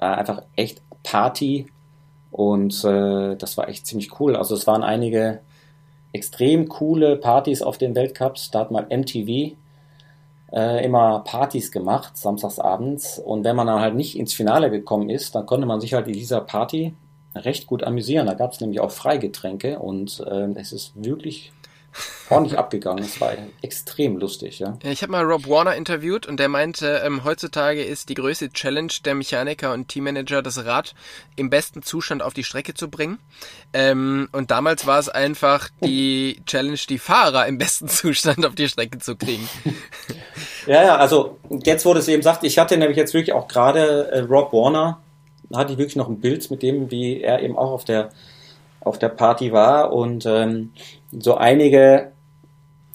[0.00, 1.66] äh, einfach echt Party
[2.30, 4.36] und äh, das war echt ziemlich cool.
[4.36, 5.40] Also es waren einige
[6.12, 8.50] extrem coole Partys auf den Weltcups.
[8.50, 9.56] Da hat mal MTV
[10.52, 13.18] äh, immer Partys gemacht, samstagsabends.
[13.18, 16.06] Und wenn man dann halt nicht ins Finale gekommen ist, dann konnte man sich halt
[16.06, 16.94] in dieser Party
[17.34, 18.26] recht gut amüsieren.
[18.26, 21.52] Da gab es nämlich auch Freigetränke und äh, es ist wirklich
[22.30, 23.02] ordentlich abgegangen.
[23.02, 24.78] Es war extrem lustig, ja.
[24.82, 28.92] Ich habe mal Rob Warner interviewt und der meinte, ähm, heutzutage ist die größte Challenge
[29.04, 30.94] der Mechaniker und Teammanager, das Rad
[31.36, 33.18] im besten Zustand auf die Strecke zu bringen.
[33.72, 38.68] Ähm, und damals war es einfach die Challenge, die Fahrer im besten Zustand auf die
[38.68, 39.48] Strecke zu kriegen.
[40.66, 44.10] ja, ja, also jetzt wurde es eben sagt, ich hatte nämlich jetzt wirklich auch gerade
[44.10, 45.00] äh, Rob Warner,
[45.50, 48.10] da hatte ich wirklich noch ein Bild mit dem, wie er eben auch auf der
[48.80, 50.70] auf der Party war und ähm,
[51.10, 52.12] so einige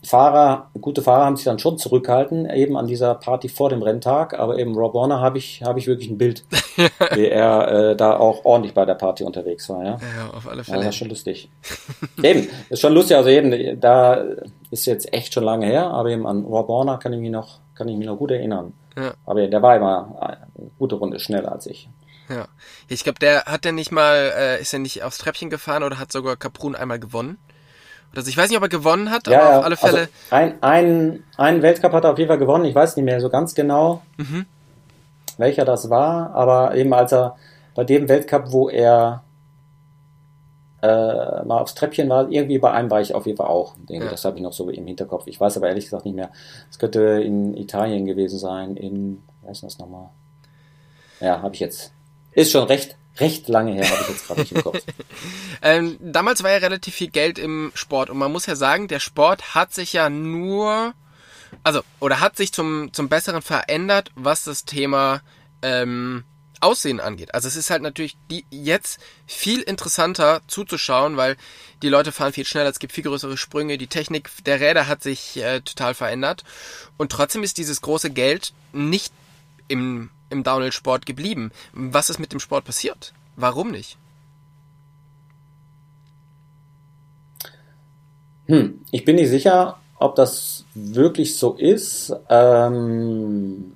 [0.06, 4.38] Fahrer, gute Fahrer haben sich dann schon zurückgehalten, eben an dieser Party vor dem Renntag,
[4.38, 6.44] aber eben Rob Warner habe ich, habe ich wirklich ein Bild,
[7.14, 9.84] wie er äh, da auch ordentlich bei der Party unterwegs war.
[9.84, 10.80] Ja, ja auf alle Fälle.
[10.80, 11.50] Ja, das ist schon lustig.
[12.24, 14.26] eben, ist schon lustig, also eben, da
[14.72, 17.60] ist jetzt echt schon lange her, aber eben an Rob Warner kann ich mich noch,
[17.74, 18.74] kann ich mich noch gut erinnern.
[18.98, 19.14] Ja.
[19.26, 21.90] Aber der war immer eine gute Runde schneller als ich.
[22.30, 22.48] Ja.
[22.90, 25.98] Ich glaube, der hat der nicht mal, äh, ist er nicht aufs Treppchen gefahren oder
[25.98, 27.38] hat sogar Kaprun einmal gewonnen?
[28.16, 30.00] Also ich weiß nicht, ob er gewonnen hat, ja, aber auf alle Fälle.
[30.00, 32.66] Also ein, ein, ein Weltcup hat er auf jeden Fall gewonnen.
[32.66, 34.46] Ich weiß nicht mehr so ganz genau, mhm.
[35.38, 37.36] welcher das war, aber eben als er
[37.76, 39.24] bei dem Weltcup, wo er
[40.84, 43.76] äh, mal aufs Treppchen war, irgendwie bei einem war ich auf jeden Fall auch.
[43.78, 44.12] Denke, ja.
[44.12, 45.28] Das habe ich noch so im Hinterkopf.
[45.28, 46.30] Ich weiß aber ehrlich gesagt nicht mehr.
[46.70, 50.10] Es könnte in Italien gewesen sein, in, wer ist das nochmal?
[51.20, 51.94] Ja, habe ich jetzt
[52.34, 54.80] ist schon recht, recht lange her, habe ich jetzt gerade nicht im Kopf.
[55.62, 59.00] ähm, damals war ja relativ viel Geld im Sport und man muss ja sagen, der
[59.00, 60.94] Sport hat sich ja nur,
[61.64, 65.22] also, oder hat sich zum, zum Besseren verändert, was das Thema
[65.62, 66.24] ähm,
[66.64, 67.34] Aussehen angeht.
[67.34, 71.36] Also es ist halt natürlich die, jetzt viel interessanter zuzuschauen, weil
[71.82, 75.04] die Leute fahren viel schneller, es gibt viel größere Sprünge, die Technik der Räder hat
[75.04, 76.44] sich äh, total verändert
[76.98, 79.14] und trotzdem ist dieses große Geld nicht
[79.68, 81.52] im, im Downhill-Sport geblieben.
[81.72, 83.14] Was ist mit dem Sport passiert?
[83.36, 83.98] Warum nicht?
[88.48, 92.14] Hm, ich bin nicht sicher, ob das wirklich so ist.
[92.30, 93.74] Ähm,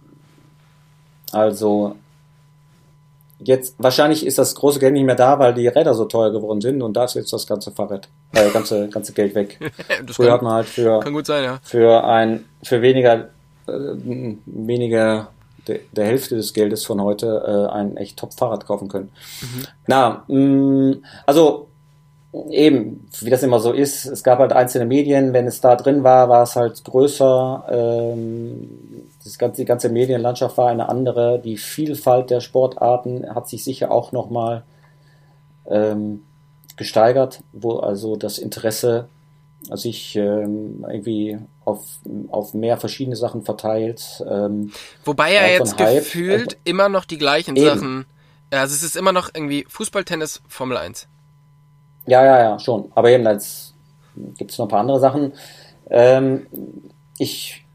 [1.31, 1.95] also
[3.39, 6.61] jetzt wahrscheinlich ist das große Geld nicht mehr da, weil die Räder so teuer geworden
[6.61, 9.59] sind und da ist jetzt das ganze Fahrrad, äh, ganze ganze Geld weg.
[10.11, 11.59] Früher hat man halt für sein, ja.
[11.63, 13.29] für ein für weniger
[13.67, 13.95] äh,
[14.45, 15.29] weniger
[15.67, 19.11] de, der Hälfte des Geldes von heute äh, ein echt Top-Fahrrad kaufen können.
[19.41, 19.63] Mhm.
[19.87, 21.67] Na, mh, mm, also
[22.49, 26.03] eben, wie das immer so ist, es gab halt einzelne Medien, wenn es da drin
[26.03, 27.65] war, war es halt größer.
[27.69, 28.69] Ähm,
[29.23, 31.39] das ganze, die ganze Medienlandschaft war eine andere.
[31.39, 34.63] Die Vielfalt der Sportarten hat sich sicher auch nochmal
[35.69, 36.23] ähm,
[36.75, 39.07] gesteigert, wo also das Interesse
[39.71, 41.83] sich ähm, irgendwie auf,
[42.29, 44.23] auf mehr verschiedene Sachen verteilt.
[44.29, 44.71] Ähm,
[45.03, 47.65] Wobei ja jetzt Hype, gefühlt äh, immer noch die gleichen eben.
[47.65, 48.05] Sachen.
[48.51, 51.07] Also es ist immer noch irgendwie Fußball, Tennis, Formel 1.
[52.05, 52.91] Ja, ja, ja, schon.
[52.95, 53.73] Aber eben, als
[54.37, 55.33] gibt es noch ein paar andere Sachen.
[55.89, 56.47] Ähm,
[57.17, 57.65] ich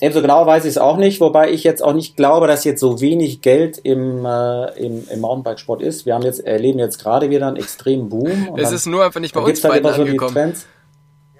[0.00, 2.80] ebenso genau weiß ich es auch nicht, wobei ich jetzt auch nicht glaube, dass jetzt
[2.80, 6.06] so wenig Geld im, äh, im, im Mountainbike-Sport ist.
[6.06, 8.56] Wir haben jetzt, erleben jetzt gerade wieder einen extremen Boom.
[8.56, 10.34] Es ist nur einfach nicht bei uns beiden so angekommen.
[10.34, 10.66] Trends.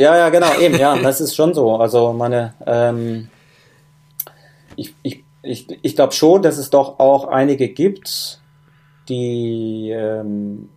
[0.01, 1.77] Ja, ja, genau, eben, ja, das ist schon so.
[1.77, 3.29] Also meine, ähm,
[4.75, 8.41] ich, ich, ich, ich glaube schon, dass es doch auch einige gibt,
[9.11, 10.71] die ähm,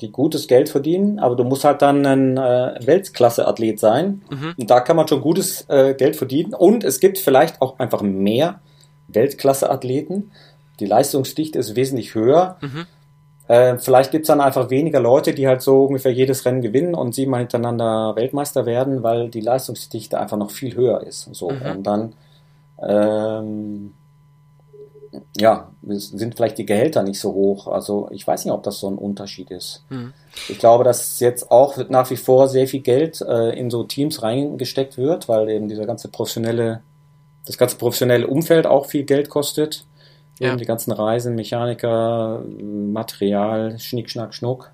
[0.00, 4.22] die gutes Geld verdienen, aber du musst halt dann ein äh, Weltklasse-Athlet sein.
[4.28, 4.54] Mhm.
[4.58, 6.52] Und da kann man schon gutes äh, Geld verdienen.
[6.52, 8.60] Und es gibt vielleicht auch einfach mehr
[9.06, 10.32] Weltklasse-Athleten.
[10.80, 12.56] Die Leistungsdichte ist wesentlich höher.
[12.60, 12.86] Mhm.
[13.46, 16.94] Äh, vielleicht gibt es dann einfach weniger Leute, die halt so ungefähr jedes Rennen gewinnen
[16.94, 21.28] und siebenmal hintereinander Weltmeister werden, weil die Leistungsdichte einfach noch viel höher ist.
[21.34, 21.50] So.
[21.50, 21.62] Mhm.
[21.70, 22.12] Und dann
[22.82, 23.94] ähm,
[25.36, 27.68] ja, sind vielleicht die Gehälter nicht so hoch.
[27.68, 29.84] Also ich weiß nicht, ob das so ein Unterschied ist.
[29.90, 30.12] Mhm.
[30.48, 34.22] Ich glaube, dass jetzt auch nach wie vor sehr viel Geld äh, in so Teams
[34.22, 36.82] reingesteckt wird, weil eben dieser ganze professionelle,
[37.46, 39.84] das ganze professionelle Umfeld auch viel Geld kostet.
[40.38, 40.48] Ja.
[40.48, 44.70] Eben die ganzen Reisen, Mechaniker, Material, Schnick, Schnack, Schnuck.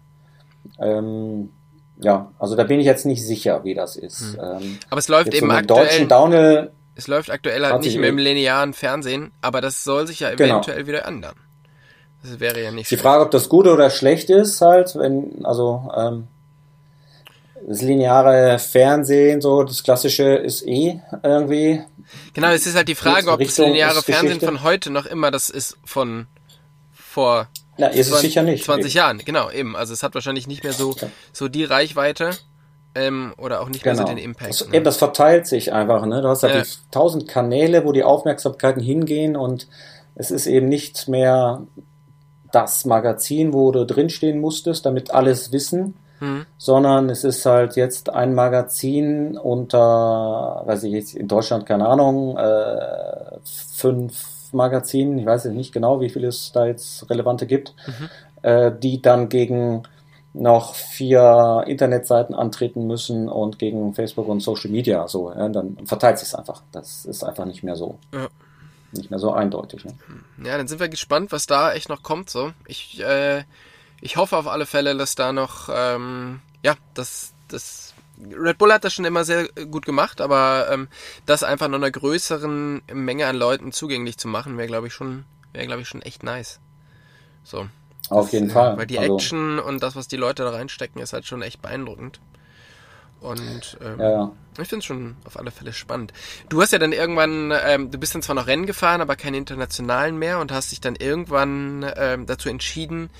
[0.79, 1.51] Ähm,
[1.99, 4.35] ja, also da bin ich jetzt nicht sicher, wie das ist.
[4.35, 4.41] Mhm.
[4.43, 5.85] Ähm, Aber es läuft eben so aktuell.
[5.85, 6.71] Deutschen Downhill
[7.01, 10.55] es läuft aktuell halt nicht mehr im linearen Fernsehen, aber das soll sich ja genau.
[10.55, 10.89] eventuell genau.
[10.89, 11.35] wieder ändern.
[12.23, 15.91] Das wäre ja nicht Die Frage, ob das gut oder schlecht ist, halt, wenn, also,
[15.97, 16.27] ähm,
[17.67, 21.81] das lineare Fernsehen, so das klassische ist eh irgendwie.
[22.33, 25.51] Genau, es ist halt die Frage, ob das lineare Fernsehen von heute noch immer das
[25.51, 26.27] ist von
[26.93, 28.65] vor ja, ist 20, es sicher nicht.
[28.65, 29.19] 20 Jahren.
[29.19, 29.75] Genau, eben.
[29.75, 30.95] Also es hat wahrscheinlich nicht mehr so,
[31.33, 32.31] so die Reichweite
[32.95, 33.97] ähm, oder auch nicht genau.
[33.97, 34.17] mehr so genau.
[34.17, 34.51] den Impact.
[34.51, 34.75] Das, ne?
[34.75, 36.05] Eben, das verteilt sich einfach.
[36.07, 36.23] Ne?
[36.23, 36.73] Du hast halt ja.
[36.91, 39.67] tausend Kanäle, wo die Aufmerksamkeiten hingehen und
[40.15, 41.63] es ist eben nicht mehr
[42.53, 46.47] das Magazin, wo du drinstehen musstest, damit alles wissen, hm.
[46.57, 52.37] sondern es ist halt jetzt ein Magazin unter, weiß ich jetzt in Deutschland, keine Ahnung,
[52.37, 57.75] äh, fünf Magazinen, ich weiß jetzt nicht genau, wie viele es da jetzt relevante gibt,
[57.87, 58.09] mhm.
[58.43, 59.83] äh, die dann gegen
[60.33, 66.19] noch vier Internetseiten antreten müssen und gegen Facebook und Social Media so, ja, dann verteilt
[66.19, 66.63] sich es einfach.
[66.71, 67.99] Das ist einfach nicht mehr so.
[68.13, 68.29] Ja.
[68.93, 69.85] Nicht mehr so eindeutig.
[69.85, 69.95] Ne?
[70.45, 72.31] Ja, dann sind wir gespannt, was da echt noch kommt.
[72.31, 73.45] So, ich, äh,
[74.01, 78.85] ich hoffe auf alle Fälle, dass da noch, ähm, ja, das, das Red Bull hat
[78.85, 80.89] das schon immer sehr gut gemacht, aber ähm,
[81.27, 85.25] das einfach noch einer größeren Menge an Leuten zugänglich zu machen, wäre glaube ich schon,
[85.53, 86.61] wäre glaube ich schon echt nice.
[87.45, 87.67] So.
[88.11, 88.77] Auf jeden Fall.
[88.77, 91.63] Weil die also, Action und das, was die Leute da reinstecken, ist halt schon echt
[91.63, 92.21] beeindruckend.
[93.21, 94.33] Und ähm, ja, ja.
[94.59, 96.13] ich finde es schon auf alle Fälle spannend.
[96.49, 99.37] Du hast ja dann irgendwann, ähm, du bist dann zwar noch Rennen gefahren, aber keine
[99.37, 103.11] internationalen mehr und hast dich dann irgendwann ähm, dazu entschieden,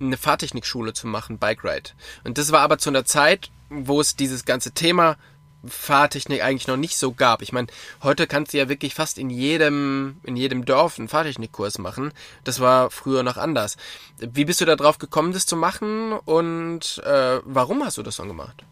[0.00, 1.90] eine Fahrtechnikschule zu machen, Bike Ride.
[2.24, 5.16] Und das war aber zu einer Zeit, wo es dieses ganze Thema
[5.64, 7.42] Fahrtechnik eigentlich noch nicht so gab.
[7.42, 7.68] Ich meine,
[8.02, 12.12] heute kannst du ja wirklich fast in jedem, in jedem Dorf einen Fahrtechnikkurs machen.
[12.44, 13.76] Das war früher noch anders.
[14.18, 18.16] Wie bist du da drauf gekommen, das zu machen und äh, warum hast du das
[18.16, 18.62] dann gemacht?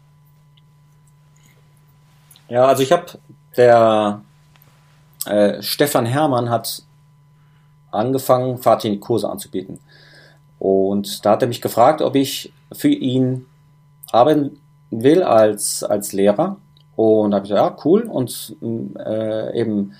[2.47, 3.05] Ja, also ich habe
[3.57, 4.21] der
[5.25, 6.83] äh, Stefan Hermann hat
[7.91, 9.79] angefangen, Fahrtechnikkurse anzubieten.
[10.65, 13.45] Und da hat er mich gefragt, ob ich für ihn
[14.11, 16.57] arbeiten will als, als Lehrer.
[16.95, 18.01] Und da habe ich gesagt, ja, cool.
[18.01, 18.55] Und
[18.97, 19.93] äh, eben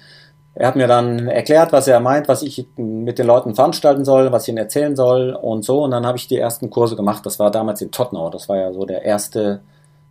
[0.56, 4.32] er hat mir dann erklärt, was er meint, was ich mit den Leuten veranstalten soll,
[4.32, 5.84] was ich ihnen erzählen soll und so.
[5.84, 7.26] Und dann habe ich die ersten Kurse gemacht.
[7.28, 8.32] Das war damals in Tottenau.
[8.32, 9.62] Das war ja so der erste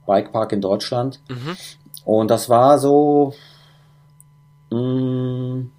[0.07, 1.19] Bikepark in Deutschland.
[1.29, 1.57] Mhm.
[2.05, 3.33] Und das war so,
[4.71, 5.73] mh, hm,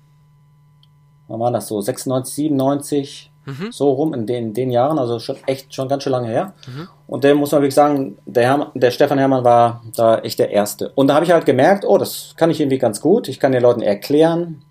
[1.30, 1.80] wann war das so?
[1.80, 3.72] 96, 97, mhm.
[3.72, 5.00] so rum in den, den Jahren.
[5.00, 6.54] Also schon echt schon ganz schön lange her.
[6.68, 6.88] Mhm.
[7.08, 10.50] Und der muss man wirklich sagen, der, Hermann, der Stefan Hermann war da echt der
[10.50, 10.92] Erste.
[10.96, 13.28] Und da habe ich halt gemerkt, oh, das kann ich irgendwie ganz gut.
[13.28, 14.64] Ich kann den Leuten erklären,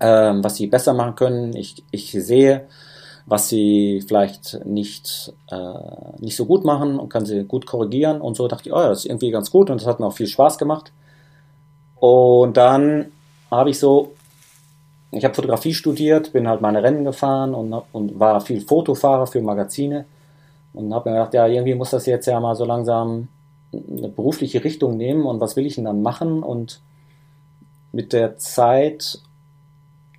[0.00, 1.54] ähm, was sie besser machen können.
[1.54, 2.66] Ich, ich sehe,
[3.26, 8.20] was sie vielleicht nicht, äh, nicht so gut machen und kann sie gut korrigieren.
[8.20, 10.06] Und so dachte ich, oh ja, das ist irgendwie ganz gut und das hat mir
[10.06, 10.92] auch viel Spaß gemacht.
[11.96, 13.12] Und dann
[13.50, 14.14] habe ich so,
[15.12, 19.42] ich habe Fotografie studiert, bin halt meine Rennen gefahren und, und war viel Fotofahrer für
[19.42, 20.04] Magazine.
[20.72, 23.28] Und habe mir gedacht, ja, irgendwie muss das jetzt ja mal so langsam
[23.72, 26.42] eine berufliche Richtung nehmen und was will ich denn dann machen?
[26.42, 26.80] Und
[27.92, 29.20] mit der Zeit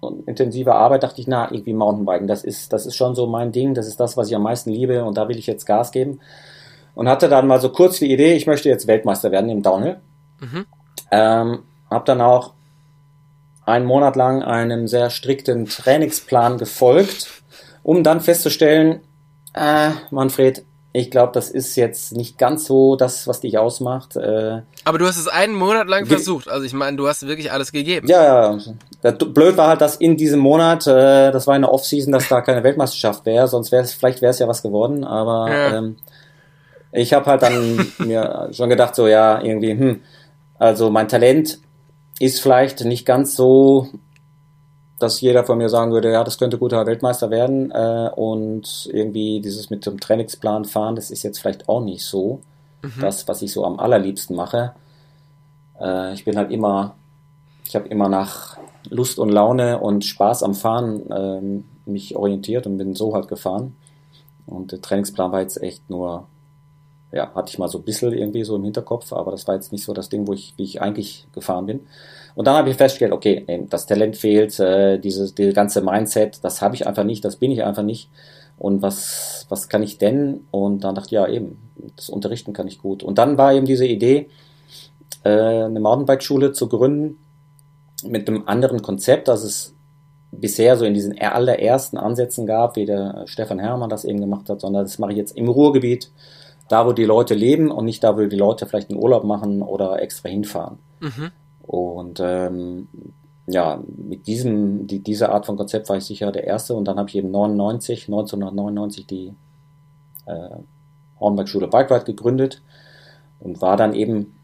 [0.01, 3.51] und intensiver Arbeit dachte ich, na, irgendwie Mountainbiken, das ist, das ist schon so mein
[3.51, 5.91] Ding, das ist das, was ich am meisten liebe und da will ich jetzt Gas
[5.91, 6.19] geben.
[6.95, 9.97] Und hatte dann mal so kurz die Idee, ich möchte jetzt Weltmeister werden im Downhill.
[10.41, 10.65] Mhm.
[11.11, 12.53] Ähm, habe dann auch
[13.65, 17.27] einen Monat lang einem sehr strikten Trainingsplan gefolgt,
[17.83, 19.01] um dann festzustellen,
[19.53, 24.17] äh, Manfred, ich glaube, das ist jetzt nicht ganz so das, was dich ausmacht.
[24.17, 26.49] Äh, Aber du hast es einen Monat lang versucht.
[26.49, 28.07] Also ich meine, du hast wirklich alles gegeben.
[28.07, 28.57] Ja,
[29.01, 29.11] ja.
[29.11, 32.63] Blöd war halt, dass in diesem Monat, äh, das war eine Off-Season, dass da keine
[32.63, 33.47] Weltmeisterschaft wäre.
[33.47, 35.05] Sonst wäre es, vielleicht wäre es ja was geworden.
[35.05, 35.77] Aber ja.
[35.77, 35.95] ähm,
[36.91, 40.01] ich habe halt dann mir schon gedacht, so ja, irgendwie, hm,
[40.59, 41.59] also mein Talent
[42.21, 43.89] ist vielleicht nicht ganz so
[45.01, 47.71] dass jeder von mir sagen würde, ja, das könnte guter Weltmeister werden.
[47.71, 52.41] Äh, und irgendwie dieses mit dem Trainingsplan fahren, das ist jetzt vielleicht auch nicht so
[52.83, 53.01] mhm.
[53.01, 54.73] das, was ich so am allerliebsten mache.
[55.79, 56.95] Äh, ich bin halt immer,
[57.65, 58.57] ich habe immer nach
[58.89, 63.75] Lust und Laune und Spaß am Fahren äh, mich orientiert und bin so halt gefahren.
[64.45, 66.27] Und der Trainingsplan war jetzt echt nur,
[67.11, 69.71] ja, hatte ich mal so ein bisschen irgendwie so im Hinterkopf, aber das war jetzt
[69.71, 71.81] nicht so das Ding, wo ich, wie ich eigentlich gefahren bin.
[72.35, 76.61] Und dann habe ich festgestellt, okay, das Talent fehlt, äh, dieses, dieses ganze Mindset, das
[76.61, 78.09] habe ich einfach nicht, das bin ich einfach nicht.
[78.57, 80.45] Und was, was kann ich denn?
[80.51, 81.57] Und dann dachte ich, ja, eben,
[81.95, 83.03] das Unterrichten kann ich gut.
[83.03, 84.29] Und dann war eben diese Idee,
[85.23, 87.17] äh, eine Mountainbike-Schule zu gründen
[88.05, 89.75] mit einem anderen Konzept, als es
[90.31, 94.61] bisher so in diesen allerersten Ansätzen gab, wie der Stefan Herrmann das eben gemacht hat,
[94.61, 96.09] sondern das mache ich jetzt im Ruhrgebiet,
[96.71, 99.61] da wo die Leute leben und nicht da, wo die Leute vielleicht einen Urlaub machen
[99.61, 100.79] oder extra hinfahren.
[100.99, 101.31] Mhm.
[101.61, 102.87] Und ähm,
[103.47, 106.97] ja, mit diesem, die, dieser Art von Konzept war ich sicher der Erste und dann
[106.97, 109.33] habe ich eben 99, 1999 die
[110.25, 110.49] äh,
[111.19, 112.61] Hornberg-Schule Bikeweit gegründet
[113.39, 114.37] und war dann eben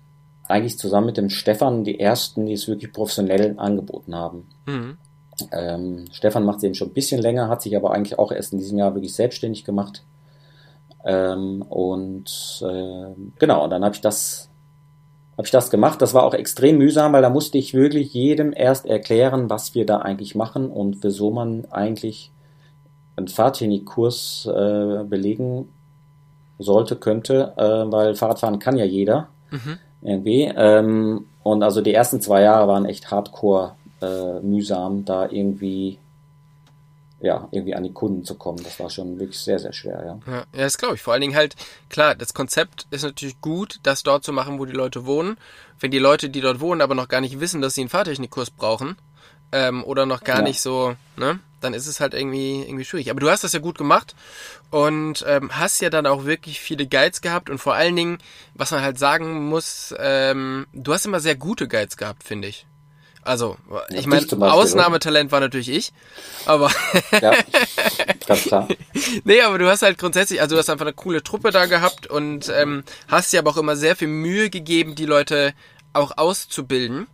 [0.47, 4.47] eigentlich zusammen mit dem Stefan die Ersten, die es wirklich professionell angeboten haben.
[4.65, 4.97] Mhm.
[5.51, 8.53] Ähm, Stefan macht es eben schon ein bisschen länger, hat sich aber eigentlich auch erst
[8.53, 10.03] in diesem Jahr wirklich selbstständig gemacht.
[11.05, 14.49] Ähm, und äh, genau, und dann habe ich das
[15.37, 16.01] habe ich das gemacht.
[16.01, 19.85] Das war auch extrem mühsam, weil da musste ich wirklich jedem erst erklären, was wir
[19.85, 22.31] da eigentlich machen und wieso man eigentlich
[23.15, 25.69] einen Fahrtechnikkurs äh, belegen
[26.57, 29.77] sollte, könnte, äh, weil Fahrradfahren kann ja jeder mhm.
[30.01, 30.51] irgendwie.
[30.55, 35.99] Ähm, und also die ersten zwei Jahre waren echt hardcore äh, mühsam, da irgendwie
[37.19, 38.63] ja, irgendwie an die Kunden zu kommen.
[38.63, 40.31] Das war schon wirklich sehr, sehr schwer, ja.
[40.31, 41.01] Ja, ja das glaube ich.
[41.01, 41.55] Vor allen Dingen halt,
[41.89, 45.37] klar, das Konzept ist natürlich gut, das dort zu machen, wo die Leute wohnen.
[45.79, 48.51] Wenn die Leute, die dort wohnen, aber noch gar nicht wissen, dass sie einen Fahrtechnikkurs
[48.51, 48.97] brauchen,
[49.51, 50.43] ähm, oder noch gar ja.
[50.43, 53.09] nicht so, ne, dann ist es halt irgendwie, irgendwie schwierig.
[53.09, 54.15] Aber du hast das ja gut gemacht
[54.69, 58.17] und ähm, hast ja dann auch wirklich viele Guides gehabt und vor allen Dingen,
[58.53, 62.67] was man halt sagen muss, ähm, du hast immer sehr gute Guides gehabt, finde ich.
[63.27, 63.57] Also,
[63.89, 65.91] ich ja, meine, Ausnahmetalent war natürlich ich,
[66.45, 66.71] aber.
[67.21, 67.33] ja,
[68.25, 68.67] ganz klar.
[69.25, 72.07] nee, aber du hast halt grundsätzlich, also du hast einfach eine coole Truppe da gehabt
[72.07, 75.53] und ähm, hast dir aber auch immer sehr viel Mühe gegeben, die Leute
[75.91, 77.07] auch auszubilden.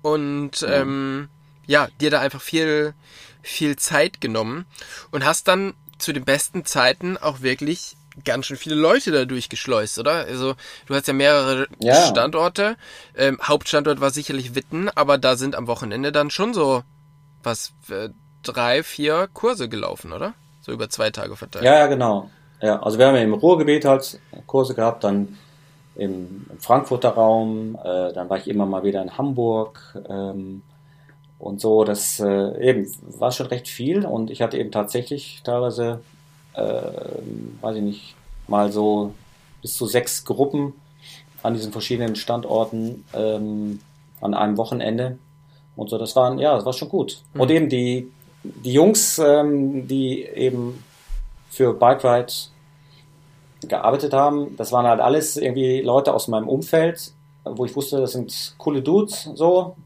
[0.00, 0.80] Und ja.
[0.80, 1.28] ähm,
[1.66, 2.94] ja, dir da einfach viel,
[3.42, 4.64] viel Zeit genommen
[5.10, 9.98] und hast dann zu den besten Zeiten auch wirklich ganz schön viele Leute da durchgeschleust,
[9.98, 10.12] oder?
[10.12, 10.54] Also
[10.86, 11.94] du hast ja mehrere ja.
[12.06, 12.76] Standorte.
[13.16, 16.82] Ähm, Hauptstandort war sicherlich Witten, aber da sind am Wochenende dann schon so
[17.42, 18.10] was äh,
[18.42, 20.34] drei, vier Kurse gelaufen, oder?
[20.60, 21.64] So über zwei Tage verteilt.
[21.64, 22.30] Ja, ja, genau.
[22.60, 25.36] Ja, also wir haben ja im Ruhrgebiet halt Kurse gehabt, dann
[25.96, 30.62] im, im Frankfurter Raum, äh, dann war ich immer mal wieder in Hamburg ähm,
[31.38, 31.84] und so.
[31.84, 36.00] Das äh, eben war schon recht viel und ich hatte eben tatsächlich teilweise
[36.54, 38.14] weiß ich nicht,
[38.48, 39.14] mal so
[39.62, 40.74] bis zu sechs Gruppen
[41.42, 43.80] an diesen verschiedenen Standorten ähm,
[44.20, 45.18] an einem Wochenende.
[45.76, 45.98] und so.
[45.98, 47.22] Das waren, ja, das war schon gut.
[47.34, 47.40] Mhm.
[47.40, 48.10] Und eben die,
[48.42, 50.84] die Jungs, ähm, die eben
[51.50, 52.32] für Bike Ride
[53.62, 57.12] gearbeitet haben, das waren halt alles irgendwie Leute aus meinem Umfeld,
[57.44, 59.76] wo ich wusste, das sind coole Dudes, so,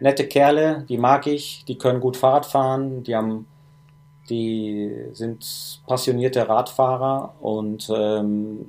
[0.00, 3.46] nette Kerle, die mag ich, die können gut Fahrrad fahren, die haben,
[4.28, 8.66] die sind passionierte Radfahrer und ähm,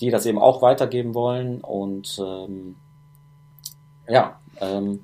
[0.00, 2.76] die das eben auch weitergeben wollen und ähm,
[4.08, 5.00] ja, ähm,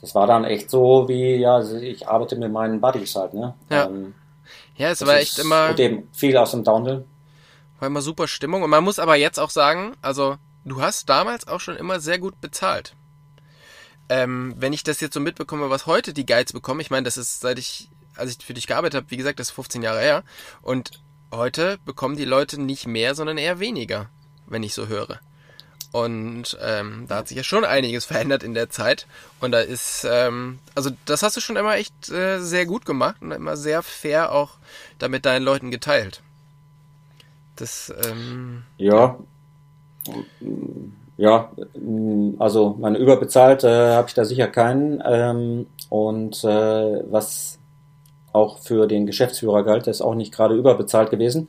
[0.00, 3.54] das war dann echt so wie, ja, ich arbeite mit meinen Buddies halt, ne?
[3.70, 4.14] Ja, ähm,
[4.76, 5.70] ja es war echt immer.
[5.70, 7.04] Und eben viel aus dem Downhill.
[7.78, 8.62] War immer super Stimmung.
[8.62, 12.18] Und man muss aber jetzt auch sagen, also du hast damals auch schon immer sehr
[12.18, 12.94] gut bezahlt.
[14.10, 17.16] Ähm, wenn ich das jetzt so mitbekomme, was heute die Guides bekommen, ich meine, das
[17.16, 20.00] ist seit ich, als ich für dich gearbeitet habe, wie gesagt, das ist 15 Jahre
[20.00, 20.22] her.
[20.62, 24.08] Und heute bekommen die Leute nicht mehr, sondern eher weniger,
[24.46, 25.20] wenn ich so höre.
[25.92, 29.06] Und ähm, da hat sich ja schon einiges verändert in der Zeit.
[29.40, 33.16] Und da ist, ähm, also das hast du schon immer echt äh, sehr gut gemacht
[33.20, 34.56] und immer sehr fair auch
[34.98, 36.20] damit deinen Leuten geteilt.
[37.54, 39.16] Das, ähm, ja.
[41.16, 41.52] Ja,
[42.40, 45.00] also meine überbezahlt äh, habe ich da sicher keinen.
[45.06, 47.60] Ähm, und äh, was
[48.34, 51.48] auch für den Geschäftsführer galt, der ist auch nicht gerade überbezahlt gewesen.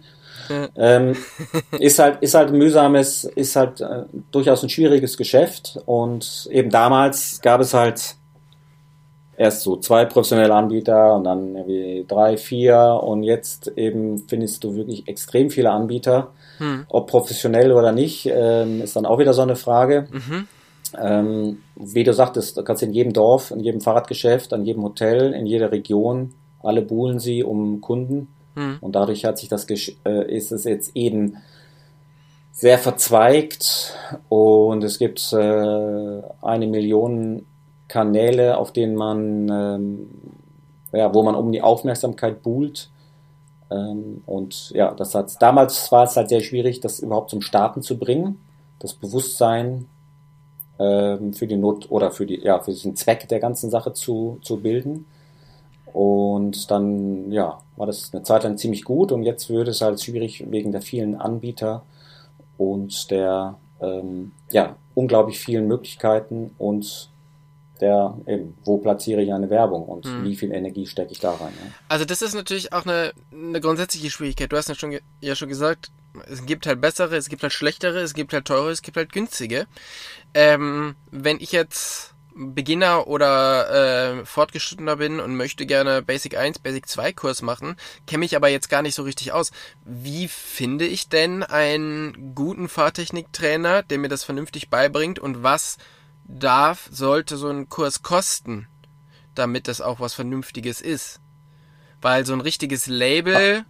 [0.75, 1.15] Ähm,
[1.79, 7.41] ist halt, ist halt mühsames, ist halt äh, durchaus ein schwieriges Geschäft und eben damals
[7.41, 8.15] gab es halt
[9.37, 14.75] erst so zwei professionelle Anbieter und dann irgendwie drei, vier und jetzt eben findest du
[14.75, 16.31] wirklich extrem viele Anbieter.
[16.59, 16.85] Hm.
[16.87, 20.07] Ob professionell oder nicht, ähm, ist dann auch wieder so eine Frage.
[20.11, 20.47] Mhm.
[20.97, 25.33] Ähm, wie du sagtest, du kannst in jedem Dorf, in jedem Fahrradgeschäft, an jedem Hotel,
[25.33, 26.33] in jeder Region,
[26.65, 28.27] alle buhlen sie um Kunden.
[28.55, 28.77] Hm.
[28.81, 31.37] Und dadurch hat sich das, äh, ist es jetzt eben
[32.51, 33.93] sehr verzweigt
[34.29, 37.45] und es gibt äh, eine Million
[37.89, 40.09] Kanäle, auf denen man, ähm,
[40.93, 42.89] ja, wo man um die Aufmerksamkeit buhlt.
[43.69, 47.81] Ähm, und ja, das hat damals war es halt sehr schwierig, das überhaupt zum Starten
[47.81, 48.39] zu bringen,
[48.79, 49.87] das Bewusstsein
[50.79, 54.39] ähm, für die Not oder für die, ja, für den Zweck der ganzen Sache zu,
[54.41, 55.05] zu bilden.
[55.95, 60.01] Und dann, ja, war das eine Zeit lang ziemlich gut und jetzt würde es halt
[60.01, 61.83] schwierig wegen der vielen Anbieter
[62.57, 67.09] und der, ähm, ja, unglaublich vielen Möglichkeiten und
[67.79, 70.25] der eben, wo platziere ich eine Werbung und hm.
[70.25, 71.53] wie viel Energie stecke ich da rein.
[71.63, 71.71] Ja?
[71.87, 74.51] Also das ist natürlich auch eine, eine grundsätzliche Schwierigkeit.
[74.51, 75.91] Du hast ja schon, ja schon gesagt,
[76.27, 79.13] es gibt halt bessere, es gibt halt schlechtere, es gibt halt teure, es gibt halt
[79.13, 79.65] günstige.
[80.33, 86.87] Ähm, wenn ich jetzt Beginner oder äh, Fortgeschrittener bin und möchte gerne Basic 1, Basic
[86.87, 89.51] 2 Kurs machen, kenne mich aber jetzt gar nicht so richtig aus.
[89.85, 95.77] Wie finde ich denn einen guten Fahrtechniktrainer, der mir das vernünftig beibringt und was
[96.25, 98.67] darf, sollte so ein Kurs kosten,
[99.33, 101.21] damit das auch was Vernünftiges ist?
[102.01, 103.63] Weil so ein richtiges Label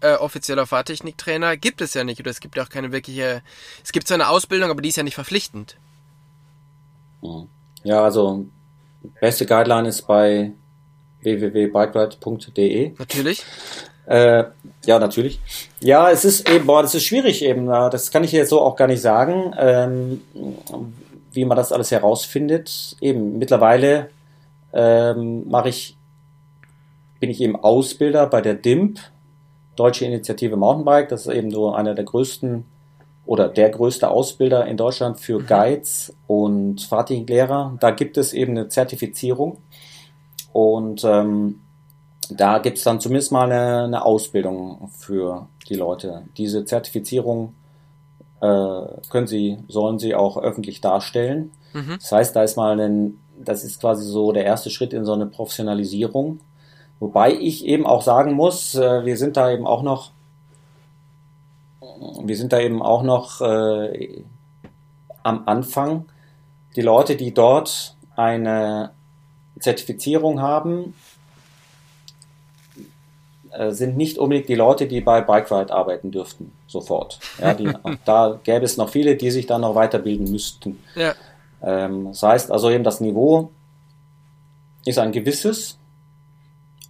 [0.00, 3.42] äh, offizieller Fahrtechniktrainer gibt es ja nicht oder es gibt auch keine wirkliche,
[3.84, 5.76] es gibt zwar eine Ausbildung, aber die ist ja nicht verpflichtend.
[7.22, 7.48] Mhm.
[7.84, 8.46] Ja, also
[9.20, 10.52] beste Guideline ist bei
[11.22, 12.92] www.bikeride.de.
[12.98, 13.44] Natürlich.
[14.06, 14.44] Äh,
[14.86, 15.38] ja, natürlich.
[15.80, 17.66] Ja, es ist eben, boah, das ist schwierig eben.
[17.66, 20.22] Das kann ich jetzt so auch gar nicht sagen, ähm,
[21.32, 22.96] wie man das alles herausfindet.
[23.00, 24.08] Eben mittlerweile
[24.72, 25.96] ähm, mache ich,
[27.20, 28.98] bin ich eben Ausbilder bei der DIMP,
[29.76, 31.10] Deutsche Initiative Mountainbike.
[31.10, 32.64] Das ist eben so einer der größten
[33.28, 35.46] oder der größte Ausbilder in Deutschland für mhm.
[35.46, 37.76] Guides und Fahrtechniklehrer.
[37.78, 39.58] Da gibt es eben eine Zertifizierung
[40.54, 41.60] und ähm,
[42.30, 46.22] da gibt es dann zumindest mal eine, eine, Ausbildung für die Leute.
[46.38, 47.52] Diese Zertifizierung
[48.40, 51.50] äh, können sie, sollen sie auch öffentlich darstellen.
[51.74, 51.98] Mhm.
[52.00, 55.12] Das heißt, da ist mal ein, das ist quasi so der erste Schritt in so
[55.12, 56.40] eine Professionalisierung.
[56.98, 60.12] Wobei ich eben auch sagen muss, äh, wir sind da eben auch noch
[62.22, 64.22] wir sind da eben auch noch äh,
[65.22, 66.06] am Anfang.
[66.76, 68.90] Die Leute, die dort eine
[69.58, 70.94] Zertifizierung haben,
[73.50, 77.18] äh, sind nicht unbedingt die Leute, die bei BikeRide arbeiten dürften, sofort.
[77.40, 77.72] Ja, die,
[78.04, 80.82] da gäbe es noch viele, die sich dann noch weiterbilden müssten.
[80.94, 81.14] Ja.
[81.62, 83.50] Ähm, das heißt also eben, das Niveau
[84.84, 85.78] ist ein gewisses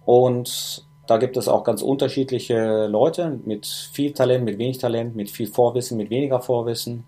[0.05, 5.31] und da gibt es auch ganz unterschiedliche Leute mit viel Talent, mit wenig Talent, mit
[5.31, 7.03] viel Vorwissen, mit weniger Vorwissen,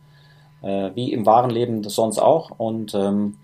[0.63, 2.49] äh, wie im wahren Leben das sonst auch.
[2.57, 3.37] Und ähm,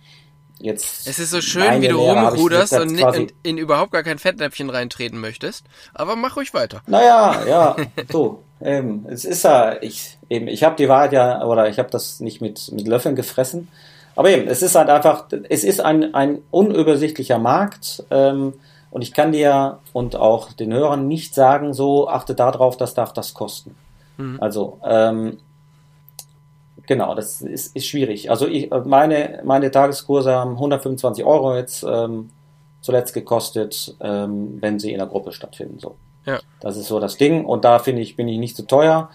[0.58, 1.08] jetzt.
[1.08, 5.20] Es ist so schön, wie du rumruderst und in, in, überhaupt gar kein Fettnäpfchen reintreten
[5.20, 5.64] möchtest.
[5.94, 6.82] Aber mach ruhig weiter.
[6.88, 7.76] Naja, ja,
[8.12, 8.42] so.
[8.60, 12.20] eben, es ist ja, ich, eben, ich habe die Wahrheit ja, oder ich habe das
[12.20, 13.68] nicht mit, mit Löffeln gefressen.
[14.16, 18.04] Aber eben, es ist halt einfach, es ist ein, ein unübersichtlicher Markt.
[18.10, 18.54] Ähm,
[18.98, 23.14] und ich kann dir und auch den Hörern nicht sagen, so achte darauf, das darf
[23.14, 23.76] das kosten.
[24.18, 24.40] Mhm.
[24.42, 25.38] Also, ähm,
[26.88, 28.32] genau, das ist, ist schwierig.
[28.32, 32.32] Also ich, meine, meine Tageskurse haben 125 Euro jetzt ähm,
[32.82, 35.78] zuletzt gekostet, ähm, wenn sie in der Gruppe stattfinden.
[35.78, 35.96] So.
[36.26, 36.40] Ja.
[36.60, 37.46] Das ist so das Ding.
[37.46, 39.12] Und da finde ich, bin ich nicht zu so teuer.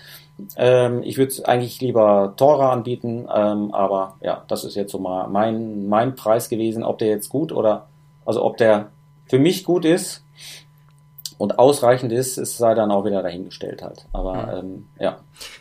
[0.56, 5.00] Ähm, ich würde es eigentlich lieber teurer anbieten, ähm, aber ja, das ist jetzt so
[5.00, 6.84] mal mein, mein Preis gewesen.
[6.84, 7.88] Ob der jetzt gut oder,
[8.24, 8.92] also ob der
[9.32, 10.22] für mich gut ist
[11.38, 14.04] und ausreichend ist, ist sei dann auch wieder dahingestellt halt.
[14.12, 14.68] Aber mhm.
[14.68, 15.20] ähm, ja,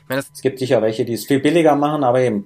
[0.10, 2.46] es gibt sicher welche, die es viel billiger machen, aber eben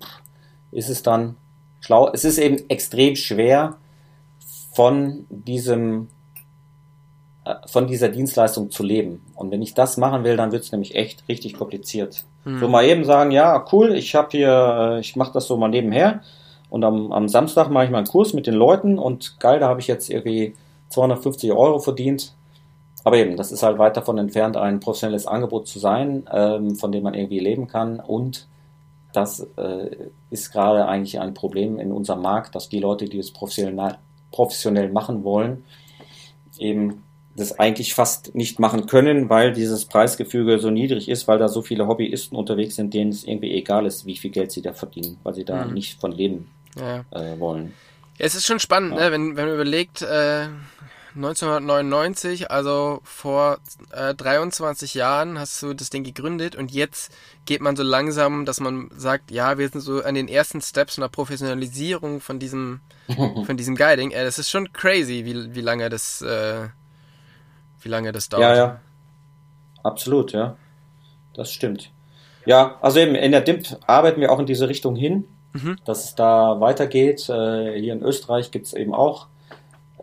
[0.72, 1.36] ist es dann
[1.80, 2.12] schlau.
[2.14, 3.78] Es ist eben extrem schwer
[4.72, 6.10] von diesem
[7.44, 9.26] äh, von dieser Dienstleistung zu leben.
[9.34, 12.24] Und wenn ich das machen will, dann wird es nämlich echt richtig kompliziert.
[12.44, 12.60] Mhm.
[12.60, 15.70] So mal eben sagen, ja, cool, ich habe hier, äh, ich mache das so mal
[15.70, 16.22] nebenher
[16.70, 19.70] und am, am Samstag mache ich mal einen Kurs mit den Leuten und geil, da
[19.70, 20.54] habe ich jetzt irgendwie
[20.96, 22.34] 250 Euro verdient.
[23.04, 26.92] Aber eben, das ist halt weit davon entfernt, ein professionelles Angebot zu sein, ähm, von
[26.92, 28.00] dem man irgendwie leben kann.
[28.00, 28.48] Und
[29.14, 33.32] das äh, ist gerade eigentlich ein Problem in unserem Markt, dass die Leute, die es
[33.32, 33.98] professionell,
[34.32, 35.64] professionell machen wollen,
[36.58, 37.04] eben
[37.36, 41.62] das eigentlich fast nicht machen können, weil dieses Preisgefüge so niedrig ist, weil da so
[41.62, 45.18] viele Hobbyisten unterwegs sind, denen es irgendwie egal ist, wie viel Geld sie da verdienen,
[45.24, 45.74] weil sie da mhm.
[45.74, 47.04] nicht von leben ja.
[47.12, 47.74] äh, wollen.
[48.18, 49.06] Ja, es ist schon spannend, ja.
[49.06, 49.12] ne?
[49.12, 50.48] wenn, wenn man überlegt, äh,
[51.16, 53.60] 1999, also vor
[53.92, 57.14] äh, 23 Jahren hast du das Ding gegründet und jetzt
[57.46, 60.98] geht man so langsam, dass man sagt, ja, wir sind so an den ersten Steps
[60.98, 62.82] einer Professionalisierung von diesem,
[63.46, 64.12] von diesem Guiding.
[64.12, 66.68] Äh, das ist schon crazy, wie, wie lange das äh,
[67.86, 68.44] wie lange das dauert.
[68.44, 68.82] Ja, ja.
[69.84, 70.58] Absolut, ja.
[71.36, 71.92] Das stimmt.
[72.46, 75.26] Ja, also eben in der DIMP arbeiten wir auch in diese Richtung hin,
[75.56, 75.78] mhm.
[75.86, 77.30] dass es da weitergeht.
[77.30, 79.28] Äh, hier in Österreich gibt es eben auch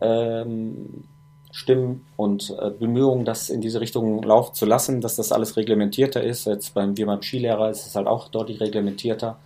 [0.01, 1.05] ähm,
[1.53, 6.23] Stimmen und äh, Bemühungen, das in diese Richtung laufen zu lassen, dass das alles reglementierter
[6.23, 6.47] ist.
[6.47, 9.39] Jetzt beim, wie beim Skilehrer ist es halt auch deutlich reglementierter.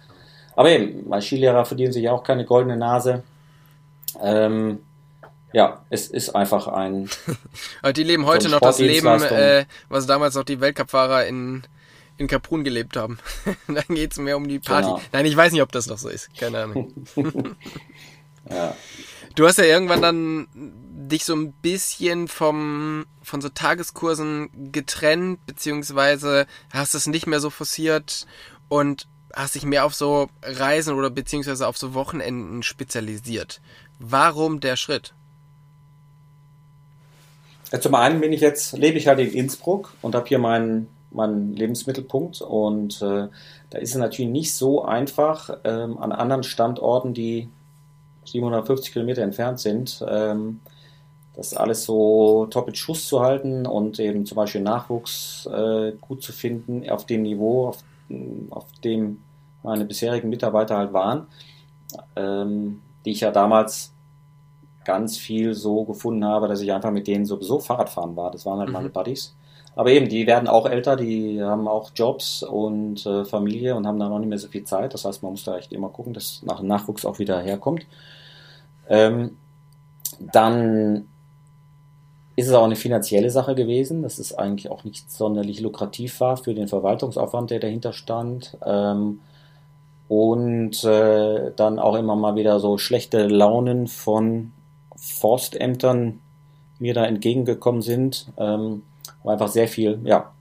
[0.54, 3.24] Aber eben, bei Skilehrer verdienen sich ja auch keine goldene Nase.
[4.22, 4.78] Ähm,
[5.52, 7.10] ja, es ist einfach ein.
[7.82, 11.64] Aber die leben heute noch das Leben, äh, was damals noch die Weltcup-Fahrer in,
[12.18, 13.18] in Kaprun gelebt haben.
[13.66, 14.88] Dann geht es mehr um die Party.
[14.88, 15.00] Genau.
[15.12, 16.34] Nein, ich weiß nicht, ob das noch so ist.
[16.36, 16.92] Keine Ahnung.
[18.50, 18.74] ja.
[19.34, 26.46] Du hast ja irgendwann dann dich so ein bisschen vom, von so Tageskursen getrennt, beziehungsweise
[26.72, 28.26] hast es nicht mehr so forciert
[28.68, 33.60] und hast dich mehr auf so Reisen oder beziehungsweise auf so Wochenenden spezialisiert.
[33.98, 35.12] Warum der Schritt?
[37.72, 40.88] Ja, zum einen bin ich jetzt, lebe ich halt in Innsbruck und habe hier meinen,
[41.16, 43.28] meinen Lebensmittelpunkt und äh,
[43.70, 47.48] da ist es natürlich nicht so einfach, ähm, an anderen Standorten, die
[48.24, 50.60] 750 Kilometer entfernt sind, ähm,
[51.34, 56.22] das alles so top in Schuss zu halten und eben zum Beispiel Nachwuchs äh, gut
[56.22, 57.84] zu finden auf dem Niveau, auf,
[58.50, 59.18] auf dem
[59.62, 61.26] meine bisherigen Mitarbeiter halt waren,
[62.14, 63.92] ähm, die ich ja damals
[64.84, 68.30] ganz viel so gefunden habe, dass ich einfach mit denen sowieso Fahrradfahren war.
[68.30, 68.74] Das waren halt mhm.
[68.74, 69.35] meine Buddies.
[69.76, 73.98] Aber eben, die werden auch älter, die haben auch Jobs und äh, Familie und haben
[73.98, 74.94] da noch nicht mehr so viel Zeit.
[74.94, 77.86] Das heißt, man muss da echt immer gucken, dass nach Nachwuchs auch wieder herkommt.
[78.88, 79.36] Ähm,
[80.18, 81.06] dann
[82.36, 86.38] ist es auch eine finanzielle Sache gewesen, dass es eigentlich auch nicht sonderlich lukrativ war
[86.38, 88.56] für den Verwaltungsaufwand, der dahinter stand.
[88.64, 89.20] Ähm,
[90.08, 94.52] und äh, dann auch immer mal wieder so schlechte Launen von
[94.94, 96.20] Forstämtern
[96.78, 98.28] mir da entgegengekommen sind.
[98.38, 98.82] Ähm,
[99.26, 100.32] war einfach sehr viel, ja,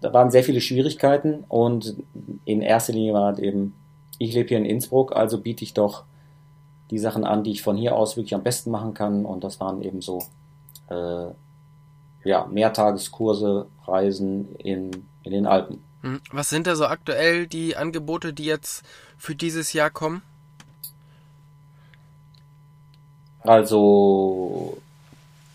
[0.00, 1.96] da waren sehr viele Schwierigkeiten und
[2.44, 3.74] in erster Linie war halt eben,
[4.18, 6.04] ich lebe hier in Innsbruck, also biete ich doch
[6.90, 9.58] die Sachen an, die ich von hier aus wirklich am besten machen kann und das
[9.58, 10.22] waren eben so
[10.88, 11.26] äh,
[12.22, 14.90] ja, Mehrtageskurse, Reisen in,
[15.24, 15.82] in den Alpen.
[16.02, 18.84] Hm, was sind da so aktuell die Angebote, die jetzt
[19.18, 20.22] für dieses Jahr kommen?
[23.40, 24.78] Also,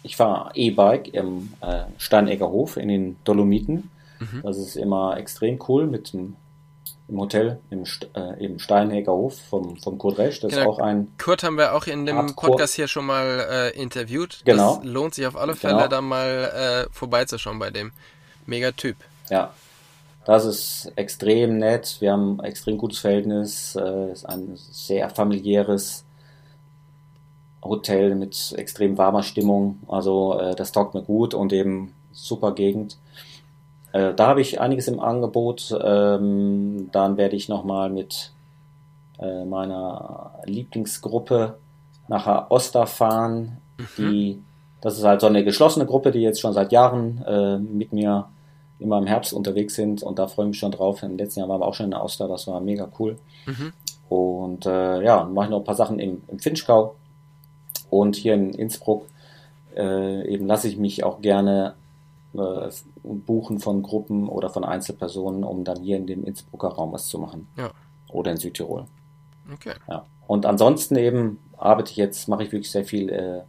[0.03, 3.89] ich fahre E-Bike im äh, Steinegger Hof in den Dolomiten.
[4.19, 4.41] Mhm.
[4.43, 6.35] Das ist immer extrem cool mit dem
[7.11, 7.83] im Hotel im,
[8.15, 10.39] äh, im Steinegger Hof vom, vom Kurt Resch.
[10.39, 10.61] Das genau.
[10.61, 11.11] ist auch ein.
[11.17, 12.51] Kurt haben wir auch in dem Hardcore.
[12.51, 14.41] Podcast hier schon mal äh, interviewt.
[14.45, 14.77] Genau.
[14.77, 15.87] Das lohnt sich auf alle Fälle, genau.
[15.87, 17.91] da mal äh, vorbeizuschauen bei dem.
[18.45, 18.95] Mega Typ.
[19.29, 19.53] Ja.
[20.23, 21.97] Das ist extrem nett.
[21.99, 23.75] Wir haben ein extrem gutes Verhältnis.
[23.75, 26.05] Äh, ist ein sehr familiäres
[27.63, 29.79] Hotel mit extrem warmer Stimmung.
[29.87, 32.97] Also äh, das taugt mir gut und eben super Gegend.
[33.93, 35.77] Äh, da habe ich einiges im Angebot.
[35.83, 38.31] Ähm, dann werde ich nochmal mit
[39.19, 41.57] äh, meiner Lieblingsgruppe
[42.07, 43.57] nach Oster fahren.
[43.77, 43.85] Mhm.
[43.97, 44.43] Die,
[44.81, 48.27] das ist halt so eine geschlossene Gruppe, die jetzt schon seit Jahren äh, mit mir
[48.79, 51.03] immer im Herbst unterwegs sind und da freue ich mich schon drauf.
[51.03, 53.17] Im letzten Jahr waren wir auch schon in Oster, das war mega cool.
[53.45, 53.73] Mhm.
[54.09, 56.95] Und äh, ja, mache ich noch ein paar Sachen im, im Finchgau
[57.91, 59.05] und hier in Innsbruck.
[59.75, 61.75] Äh, eben lasse ich mich auch gerne
[62.33, 62.69] äh,
[63.03, 67.19] buchen von Gruppen oder von Einzelpersonen, um dann hier in dem Innsbrucker Raum was zu
[67.19, 67.47] machen.
[67.57, 67.71] Ja.
[68.09, 68.85] Oder in Südtirol.
[69.53, 69.73] Okay.
[69.87, 70.05] Ja.
[70.27, 73.41] Und ansonsten eben arbeite ich jetzt, mache ich wirklich sehr viel äh,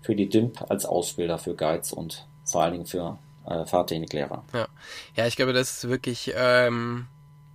[0.00, 4.44] für die DIMP als Ausbilder für Guides und vor allen Dingen für äh, Fahrtechniklehrer.
[4.52, 4.68] Ja.
[5.16, 7.06] ja, ich glaube, das ist wirklich ähm,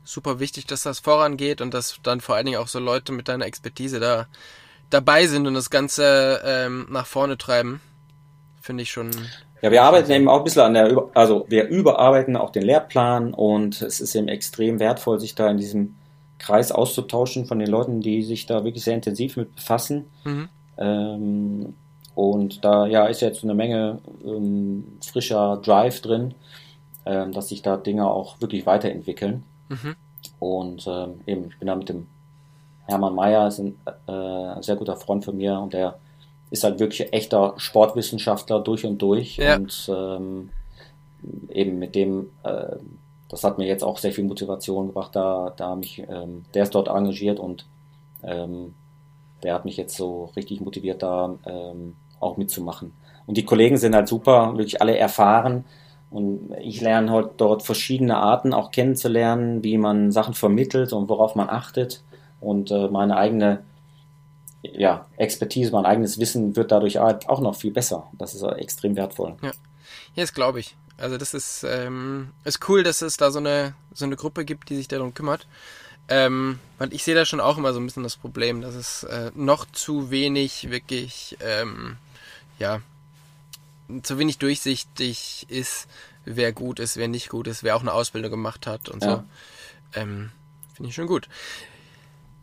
[0.03, 3.27] super wichtig, dass das vorangeht und dass dann vor allen Dingen auch so Leute mit
[3.27, 4.27] deiner Expertise da
[4.89, 7.81] dabei sind und das Ganze ähm, nach vorne treiben.
[8.61, 9.11] Finde ich schon.
[9.61, 13.33] Ja, wir arbeiten eben auch ein bisschen an der, also wir überarbeiten auch den Lehrplan
[13.33, 15.95] und es ist eben extrem wertvoll, sich da in diesem
[16.37, 20.05] Kreis auszutauschen von den Leuten, die sich da wirklich sehr intensiv mit befassen.
[20.23, 20.49] Mhm.
[20.77, 21.73] Ähm,
[22.13, 26.35] und da ja ist jetzt eine Menge ähm, frischer Drive drin,
[27.05, 29.43] ähm, dass sich da Dinge auch wirklich weiterentwickeln.
[29.69, 29.95] Mhm.
[30.39, 32.07] Und ähm, eben, ich bin da mit dem
[32.87, 35.99] Hermann Mayer, ist ein äh, sehr guter Freund von mir und der
[36.49, 39.37] ist halt wirklich echter Sportwissenschaftler durch und durch.
[39.37, 39.57] Ja.
[39.57, 40.49] Und ähm,
[41.49, 42.77] eben mit dem äh,
[43.29, 46.75] das hat mir jetzt auch sehr viel Motivation gebracht, da, da mich, ähm, der ist
[46.75, 47.65] dort engagiert und
[48.23, 48.73] ähm,
[49.43, 52.93] der hat mich jetzt so richtig motiviert, da ähm, auch mitzumachen.
[53.25, 55.65] Und die Kollegen sind halt super, wirklich alle erfahren.
[56.09, 61.35] Und ich lerne halt dort verschiedene Arten auch kennenzulernen, wie man Sachen vermittelt und worauf
[61.35, 62.01] man achtet.
[62.39, 63.63] Und äh, meine eigene
[64.61, 68.07] ja, Expertise, mein eigenes Wissen wird dadurch auch noch viel besser.
[68.13, 69.35] Das ist extrem wertvoll.
[69.41, 69.51] Ja,
[70.15, 70.75] das glaube ich.
[70.97, 74.69] Also das ist, ähm, ist cool, dass es da so eine, so eine Gruppe gibt,
[74.69, 75.47] die sich darum kümmert.
[76.09, 79.03] Ähm, weil ich sehe da schon auch immer so ein bisschen das Problem, dass es
[79.03, 81.97] äh, noch zu wenig wirklich, ähm,
[82.59, 82.81] ja,
[84.03, 85.87] zu wenig durchsichtig ist,
[86.25, 89.17] wer gut ist, wer nicht gut ist, wer auch eine Ausbildung gemacht hat und ja.
[89.17, 89.23] so.
[89.99, 90.31] Ähm,
[90.75, 91.27] Finde ich schon gut.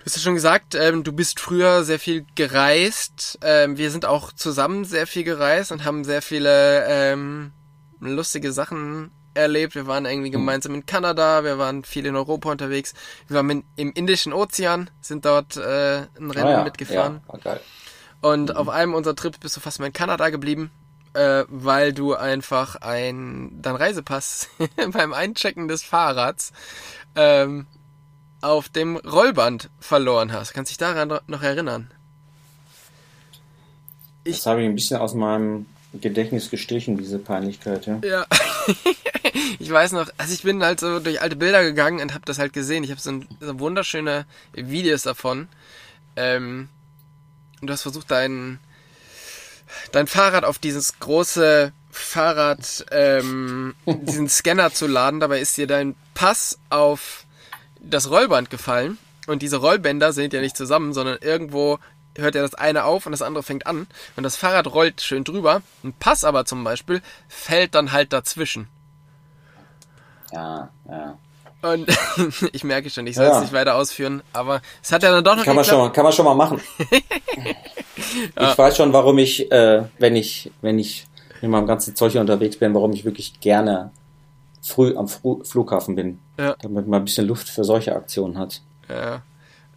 [0.05, 3.39] Du hast ja schon gesagt, ähm, du bist früher sehr viel gereist.
[3.41, 7.53] Ähm, wir sind auch zusammen sehr viel gereist und haben sehr viele ähm,
[8.01, 9.75] lustige Sachen erlebt.
[9.75, 10.33] Wir waren irgendwie hm.
[10.33, 12.93] gemeinsam in Kanada, wir waren viel in Europa unterwegs.
[13.29, 17.23] Wir waren im Indischen Ozean, sind dort äh, ein Rennen ah ja, mitgefahren.
[17.33, 17.61] Ja, geil.
[18.21, 18.57] Und mhm.
[18.57, 20.71] auf einem unserer Trips bist du fast mal in Kanada geblieben,
[21.15, 24.51] äh, weil du einfach ein dein Reisepass
[24.93, 26.53] beim Einchecken des Fahrrads
[27.17, 27.67] ähm,
[28.45, 30.53] auf dem Rollband verloren hast.
[30.53, 31.91] Kannst dich daran noch erinnern?
[34.23, 38.01] Ich, das habe ich ein bisschen aus meinem Gedächtnis gestrichen, diese Peinlichkeit, ja.
[38.05, 38.27] Ja.
[39.59, 42.39] ich weiß noch, also ich bin halt so durch alte Bilder gegangen und habe das
[42.39, 42.85] halt gesehen.
[42.85, 45.49] Ich habe so, ein, so wunderschöne Videos davon.
[46.17, 46.69] Ähm,
[47.61, 48.59] und du hast versucht, dein,
[49.93, 55.21] dein Fahrrad auf dieses große Fahrrad, ähm, diesen Scanner zu laden.
[55.21, 57.24] Dabei ist dir dein Pass auf
[57.89, 58.99] das Rollband gefallen.
[59.27, 61.79] Und diese Rollbänder sind ja nicht zusammen, sondern irgendwo
[62.17, 63.87] hört ja das eine auf und das andere fängt an.
[64.17, 65.63] Und das Fahrrad rollt schön drüber.
[65.83, 68.69] Ein Pass aber zum Beispiel fällt dann halt dazwischen.
[70.33, 71.19] Ja, ja.
[71.63, 71.89] Und
[72.53, 75.37] ich merke schon, ich soll es nicht weiter ausführen, aber es hat ja dann doch
[75.37, 76.61] noch kann man schon mal, Kann man schon mal machen.
[78.37, 78.51] ja.
[78.51, 81.07] Ich weiß schon, warum ich, äh, wenn ich, wenn ich
[81.41, 83.93] mit meinem ganzen Zeug unterwegs bin, warum ich wirklich gerne
[84.61, 86.19] früh am Flughafen bin.
[86.37, 86.57] Ja.
[86.61, 88.61] Damit man ein bisschen Luft für solche Aktionen hat.
[88.89, 89.23] Ja.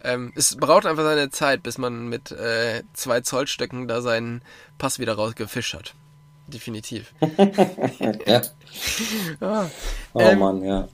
[0.02, 4.42] Ähm, es braucht einfach seine Zeit, bis man mit äh, zwei Zollstöcken da seinen
[4.78, 5.94] Pass wieder rausgefischt hat.
[6.46, 7.12] Definitiv.
[8.26, 8.42] ja.
[9.40, 9.66] ah,
[10.14, 10.88] oh ähm, Mann, ja.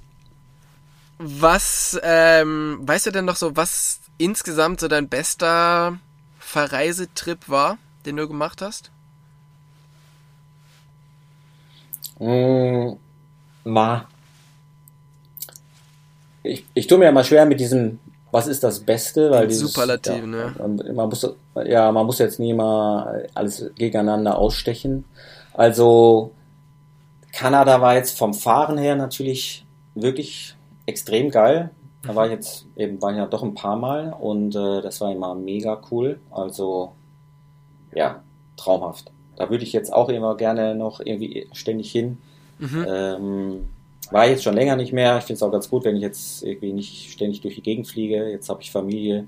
[1.18, 5.98] Was, ähm, weißt du denn noch so, was insgesamt so dein bester
[6.40, 8.90] Verreisetrip war, den du gemacht hast?
[12.18, 12.96] Mm,
[13.64, 14.08] ma.
[16.44, 17.98] Ich, ich tue mir ja mal schwer mit diesem
[18.34, 20.52] was ist das Beste, weil dieses, Superlativ, ja, ne?
[20.92, 21.36] Man muss,
[21.66, 25.04] ja, man muss jetzt nie mal alles gegeneinander ausstechen.
[25.52, 26.32] Also
[27.32, 29.64] Kanada war jetzt vom Fahren her natürlich
[29.94, 31.70] wirklich extrem geil.
[32.02, 35.00] Da war ich jetzt eben, war ich ja doch ein paar Mal und äh, das
[35.00, 36.18] war immer mega cool.
[36.32, 36.90] Also
[37.94, 38.24] ja,
[38.56, 39.12] traumhaft.
[39.36, 42.18] Da würde ich jetzt auch immer gerne noch irgendwie ständig hin.
[42.58, 42.86] Mhm.
[42.88, 43.68] Ähm,
[44.12, 45.18] war jetzt schon länger nicht mehr.
[45.18, 47.86] Ich finde es auch ganz gut, wenn ich jetzt irgendwie nicht ständig durch die Gegend
[47.86, 48.30] fliege.
[48.30, 49.26] Jetzt habe ich Familie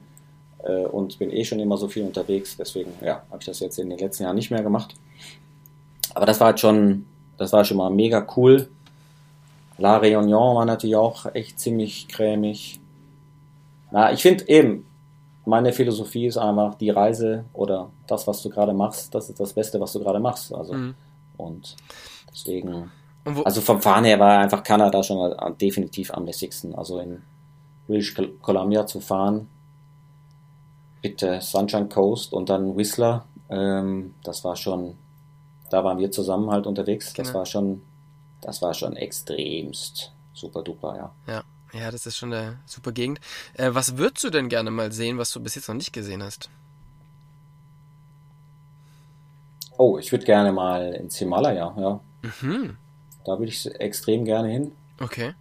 [0.64, 2.57] äh, und bin eh schon immer so viel unterwegs.
[2.57, 4.95] Deswegen, ja, habe ich das jetzt in den letzten Jahren nicht mehr gemacht.
[6.14, 7.07] Aber das war halt schon,
[7.37, 8.68] das war schon mal mega cool.
[9.79, 12.81] La Réunion war natürlich auch echt ziemlich cremig.
[13.91, 14.87] Na, ich finde eben,
[15.45, 19.53] meine Philosophie ist einfach die Reise oder das, was du gerade machst, das ist das
[19.53, 20.53] Beste, was du gerade machst.
[20.53, 20.95] Also Mhm.
[21.37, 21.77] und
[22.33, 22.91] deswegen,
[23.45, 26.74] also vom Fahren her war einfach Kanada schon definitiv am lässigsten.
[26.74, 27.22] Also in
[27.87, 29.49] British Col- Columbia zu fahren
[31.03, 34.97] mit der Sunshine Coast und dann Whistler, ähm, das war schon,
[35.70, 37.12] da waren wir zusammen halt unterwegs.
[37.14, 37.39] Das Genau.
[37.41, 37.83] war schon,
[38.41, 41.12] das war schon extremst super duper, ja.
[41.33, 41.43] ja,
[41.81, 43.20] ja, das ist schon eine super Gegend.
[43.55, 46.22] Äh, was würdest du denn gerne mal sehen, was du bis jetzt noch nicht gesehen
[46.22, 46.51] hast?
[49.79, 52.01] Oh, ich würde gerne mal ins Himalaya, ja.
[52.22, 52.77] Mhm.
[53.27, 54.72] Da würde ich extrem gerne hin.
[55.01, 55.35] Okay.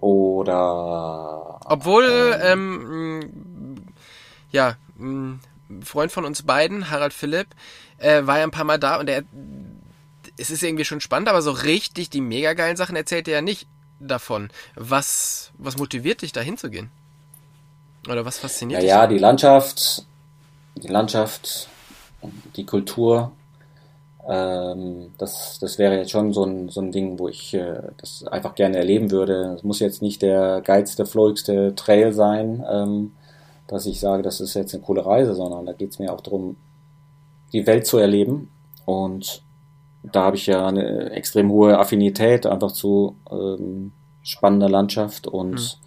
[0.00, 3.26] Oder Obwohl, ähm, mh,
[4.52, 5.38] ja, mh,
[5.70, 7.48] ein Freund von uns beiden, Harald Philipp,
[7.96, 9.22] äh, war ja ein paar Mal da und er,
[10.36, 13.42] es ist irgendwie schon spannend, aber so richtig die mega geilen Sachen erzählt er ja
[13.42, 13.66] nicht
[13.98, 14.50] davon.
[14.74, 16.90] Was, was motiviert dich da hinzugehen?
[18.08, 18.90] Oder was fasziniert ja, dich?
[18.90, 20.06] ja, die Landschaft,
[20.76, 21.68] die Landschaft,
[22.56, 23.32] die Kultur,
[24.28, 28.24] ähm, das, das wäre jetzt schon so ein, so ein Ding, wo ich äh, das
[28.24, 29.54] einfach gerne erleben würde.
[29.56, 33.12] Es muss jetzt nicht der geilste, flowigste Trail sein, ähm,
[33.66, 36.20] dass ich sage, das ist jetzt eine coole Reise, sondern da geht es mir auch
[36.20, 36.56] darum,
[37.54, 38.50] die Welt zu erleben.
[38.84, 39.42] Und
[40.02, 45.78] da habe ich ja eine extrem hohe Affinität einfach zu ähm, spannender Landschaft und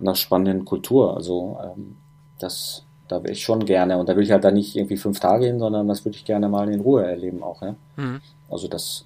[0.00, 1.16] einer spannenden Kultur.
[1.16, 1.96] Also ähm,
[2.40, 3.98] das, da will ich schon gerne.
[3.98, 6.24] Und da will ich halt dann nicht irgendwie fünf Tage hin, sondern das würde ich
[6.24, 7.62] gerne mal in Ruhe erleben auch.
[7.62, 7.74] Ja?
[7.96, 8.20] Mhm.
[8.50, 9.04] Also das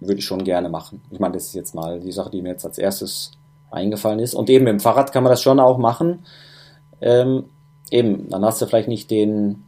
[0.00, 1.00] würde ich schon gerne machen.
[1.10, 3.32] Ich meine, das ist jetzt mal die Sache, die mir jetzt als erstes
[3.70, 4.34] eingefallen ist.
[4.34, 6.20] Und eben mit dem Fahrrad kann man das schon auch machen.
[7.00, 7.44] Ähm,
[7.90, 9.64] eben, dann hast du vielleicht nicht den,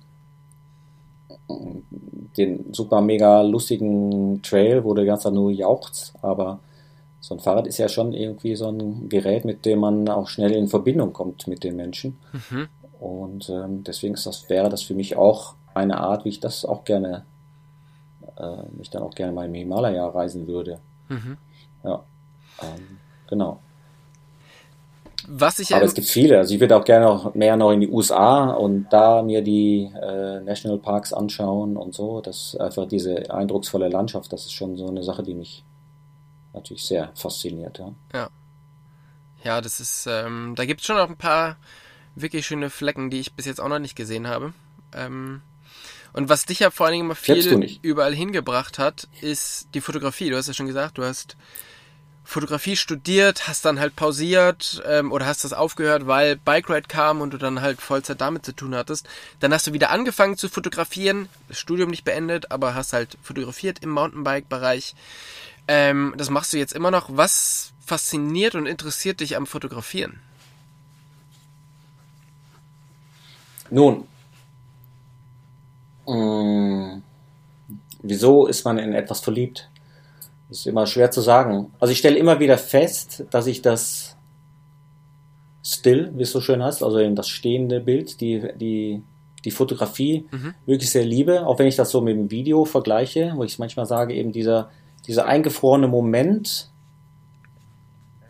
[2.37, 6.61] den super mega lustigen Trail, wo du ganz nur jauchzt, aber
[7.21, 10.53] so ein Fahrrad ist ja schon irgendwie so ein Gerät, mit dem man auch schnell
[10.53, 12.17] in Verbindung kommt mit den Menschen.
[12.33, 12.69] Mhm.
[13.01, 16.65] Und ähm, deswegen ist das, wäre das für mich auch eine Art, wie ich das
[16.65, 17.25] auch gerne,
[18.37, 20.81] äh, mich dann auch gerne mal im Himalaya reisen würde.
[21.09, 21.37] Mhm.
[21.85, 22.03] Ja,
[22.63, 23.61] ähm, genau.
[25.31, 26.39] Was ich Aber ja, es gibt viele.
[26.39, 29.93] Also ich würde auch gerne noch mehr noch in die USA und da mir die
[30.01, 32.21] äh, Nationalparks anschauen und so.
[32.21, 35.65] Das einfach diese eindrucksvolle Landschaft, das ist schon so eine Sache, die mich
[36.55, 37.81] natürlich sehr fasziniert.
[38.15, 38.31] Ja.
[39.45, 41.57] ja, das ist, ähm, da gibt es schon noch ein paar
[42.21, 44.53] wirklich schöne Flecken, die ich bis jetzt auch noch nicht gesehen habe.
[44.93, 45.43] Ähm,
[46.13, 50.31] und was dich ja vor allen Dingen immer viel überall hingebracht hat, ist die Fotografie.
[50.31, 51.37] Du hast ja schon gesagt, du hast
[52.25, 57.23] Fotografie studiert, hast dann halt pausiert ähm, oder hast das aufgehört, weil Bike Ride kam
[57.23, 59.09] und du dann halt Vollzeit damit zu tun hattest.
[59.41, 63.79] Dann hast du wieder angefangen zu fotografieren, das Studium nicht beendet, aber hast halt fotografiert
[63.83, 64.95] im Mountainbike-Bereich.
[65.69, 67.09] Ähm, das machst du jetzt immer noch.
[67.11, 70.21] Was fasziniert und interessiert dich am Fotografieren?
[73.71, 74.05] Nun,
[76.07, 77.01] mh,
[78.03, 79.69] wieso ist man in etwas verliebt?
[80.49, 81.73] Das ist immer schwer zu sagen.
[81.79, 84.17] Also ich stelle immer wieder fest, dass ich das
[85.63, 89.03] Still, wie es so schön heißt, also eben das stehende Bild, die, die,
[89.45, 90.55] die Fotografie Mhm.
[90.65, 93.85] wirklich sehr liebe, auch wenn ich das so mit dem Video vergleiche, wo ich manchmal
[93.85, 94.71] sage, eben dieser,
[95.07, 96.71] dieser eingefrorene Moment,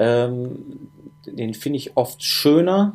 [0.00, 0.88] ähm,
[1.26, 2.94] den finde ich oft schöner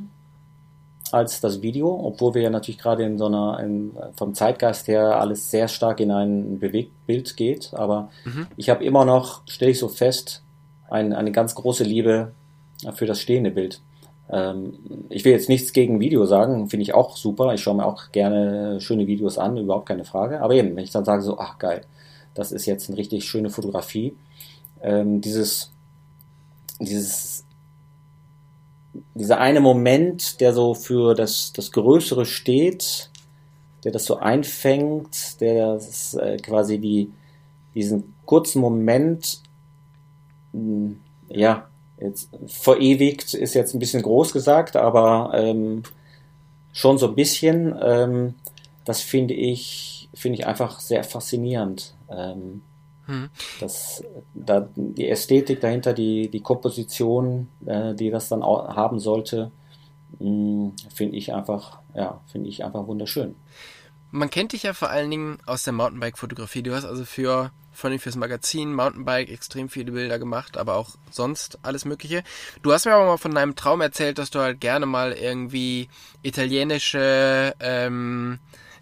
[1.13, 5.19] als das Video, obwohl wir ja natürlich gerade in so einer, in, vom Zeitgeist her
[5.19, 8.47] alles sehr stark in ein Bewegtbild geht, aber Mhm.
[8.57, 10.41] ich habe immer noch, stelle ich so fest,
[10.89, 12.31] ein, eine ganz große Liebe
[12.93, 13.81] für das stehende Bild.
[14.29, 14.73] Ähm,
[15.09, 17.53] ich will jetzt nichts gegen Video sagen, finde ich auch super.
[17.53, 20.41] Ich schaue mir auch gerne schöne Videos an, überhaupt keine Frage.
[20.41, 21.81] Aber eben, wenn ich dann sage so, ach geil,
[22.33, 24.15] das ist jetzt eine richtig schöne Fotografie,
[24.81, 25.71] ähm, dieses,
[26.79, 27.42] dieses,
[29.15, 33.09] dieser eine Moment, der so für das, das Größere steht,
[33.83, 37.11] der das so einfängt, der das, äh, quasi die,
[37.73, 39.41] diesen kurzen Moment,
[40.53, 40.95] mh,
[41.29, 41.67] ja,
[41.99, 45.83] jetzt verewigt, ist jetzt ein bisschen groß gesagt, aber ähm,
[46.71, 48.35] schon so ein bisschen, ähm,
[48.85, 51.93] das finde ich, finde ich einfach sehr faszinierend.
[52.09, 52.61] Ähm,
[53.05, 53.29] Hm.
[53.59, 59.51] das, da, die Ästhetik dahinter, die, die Komposition, äh, die das dann auch haben sollte,
[60.19, 63.35] mh, finde ich einfach, ja, finde ich einfach wunderschön.
[64.11, 66.61] Man kennt dich ja vor allen Dingen aus der Mountainbike-Fotografie.
[66.61, 70.91] Du hast also für vor allem fürs Magazin Mountainbike extrem viele Bilder gemacht, aber auch
[71.09, 72.23] sonst alles Mögliche.
[72.61, 75.89] Du hast mir aber mal von deinem Traum erzählt, dass du halt gerne mal irgendwie
[76.21, 78.39] italienische ähm,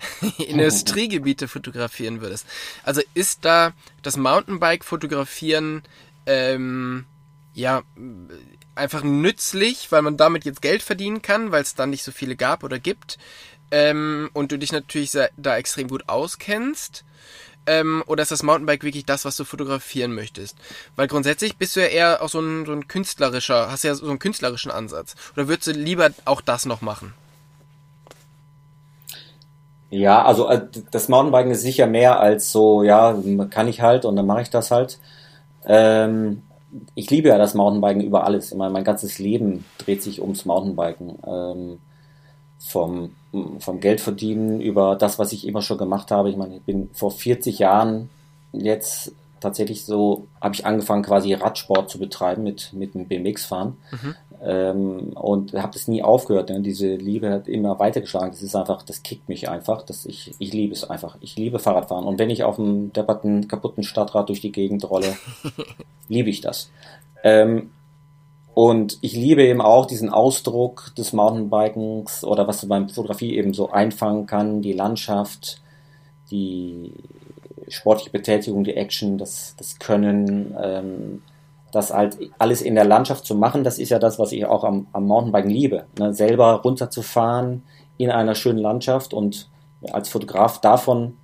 [0.37, 2.45] Industriegebiete fotografieren würdest.
[2.83, 5.83] Also ist da das Mountainbike-Fotografieren
[6.25, 7.05] ähm,
[7.53, 7.83] ja,
[8.75, 12.35] einfach nützlich, weil man damit jetzt Geld verdienen kann, weil es dann nicht so viele
[12.35, 13.17] gab oder gibt.
[13.71, 17.03] Ähm, und du dich natürlich da extrem gut auskennst.
[17.67, 20.57] Ähm, oder ist das Mountainbike wirklich das, was du fotografieren möchtest?
[20.95, 24.09] Weil grundsätzlich bist du ja eher auch so ein, so ein künstlerischer, hast ja so
[24.09, 25.15] einen künstlerischen Ansatz.
[25.35, 27.13] Oder würdest du lieber auch das noch machen?
[29.91, 33.15] Ja, also äh, das Mountainbiken ist sicher mehr als so, ja,
[33.49, 34.97] kann ich halt und dann mache ich das halt.
[35.65, 36.41] Ähm,
[36.95, 38.51] ich liebe ja das Mountainbiken über alles.
[38.51, 41.19] Immer mein ganzes Leben dreht sich ums Mountainbiken.
[41.27, 41.79] Ähm,
[42.59, 43.15] vom,
[43.59, 46.29] vom Geldverdienen über das, was ich immer schon gemacht habe.
[46.29, 48.09] Ich meine, ich bin vor 40 Jahren
[48.53, 53.77] jetzt tatsächlich so, habe ich angefangen quasi Radsport zu betreiben mit, mit dem BMX-Fahren.
[53.91, 54.15] Mhm.
[54.43, 56.49] Ähm, und habe das nie aufgehört.
[56.49, 56.61] Ne?
[56.61, 58.31] Diese Liebe hat immer weitergeschlagen.
[58.31, 59.83] Das ist einfach, das kickt mich einfach.
[59.83, 61.17] Das, ich, ich liebe es einfach.
[61.21, 62.05] Ich liebe Fahrradfahren.
[62.05, 65.15] Und wenn ich auf einem depperten, kaputten Stadtrad durch die Gegend rolle,
[66.07, 66.71] liebe ich das.
[67.23, 67.69] Ähm,
[68.53, 73.53] und ich liebe eben auch diesen Ausdruck des Mountainbikens oder was du beim Fotografie eben
[73.53, 75.61] so einfangen kann, die Landschaft,
[76.31, 76.91] die
[77.69, 81.21] sportliche Betätigung, die Action, das, das Können, ähm,
[81.71, 84.63] das halt alles in der Landschaft zu machen, das ist ja das, was ich auch
[84.63, 85.85] am, am Mountainbiken liebe.
[85.97, 86.13] Ne?
[86.13, 87.63] Selber runterzufahren
[87.97, 89.49] in einer schönen Landschaft und
[89.91, 91.17] als Fotograf davon,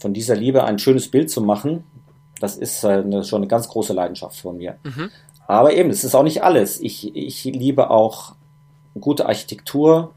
[0.00, 1.84] von dieser Liebe ein schönes Bild zu machen,
[2.40, 4.76] das ist äh, eine, schon eine ganz große Leidenschaft von mir.
[4.84, 5.10] Mhm.
[5.46, 6.80] Aber eben, es ist auch nicht alles.
[6.80, 8.34] Ich, ich liebe auch
[9.00, 10.12] gute Architektur,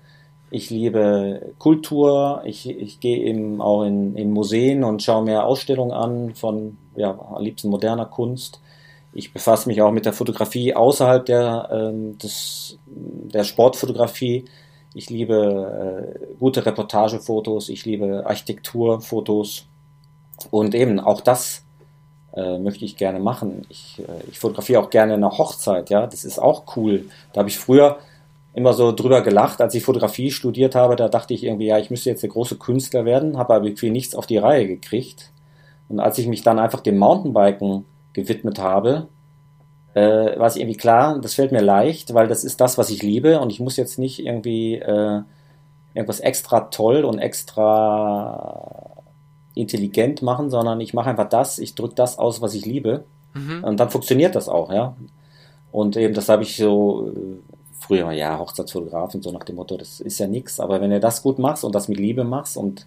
[0.49, 5.93] ich liebe Kultur, ich, ich gehe eben auch in, in Museen und schaue mir Ausstellungen
[5.93, 8.59] an von ja, am liebsten moderner Kunst.
[9.13, 14.45] Ich befasse mich auch mit der Fotografie außerhalb der, ähm, des, der Sportfotografie.
[14.93, 19.65] Ich liebe äh, gute Reportagefotos, ich liebe Architekturfotos
[20.49, 21.63] und eben auch das
[22.33, 23.65] äh, möchte ich gerne machen.
[23.69, 27.05] Ich, äh, ich fotografiere auch gerne eine Hochzeit, ja, das ist auch cool.
[27.33, 27.97] Da habe ich früher
[28.53, 31.89] immer so drüber gelacht, als ich Fotografie studiert habe, da dachte ich irgendwie, ja, ich
[31.89, 35.31] müsste jetzt der große Künstler werden, habe aber irgendwie nichts auf die Reihe gekriegt.
[35.87, 39.07] Und als ich mich dann einfach dem Mountainbiken gewidmet habe,
[39.93, 43.03] äh, war es irgendwie klar, das fällt mir leicht, weil das ist das, was ich
[43.03, 45.21] liebe und ich muss jetzt nicht irgendwie äh,
[45.93, 49.01] irgendwas extra toll und extra
[49.53, 53.03] intelligent machen, sondern ich mache einfach das, ich drücke das aus, was ich liebe.
[53.33, 53.63] Mhm.
[53.63, 54.95] Und dann funktioniert das auch, ja.
[55.71, 57.37] Und eben, das habe ich so äh,
[57.79, 61.21] früher, ja, Hochzeitsfotografen, so nach dem Motto, das ist ja nichts, aber wenn du das
[61.21, 62.85] gut machst und das mit Liebe machst und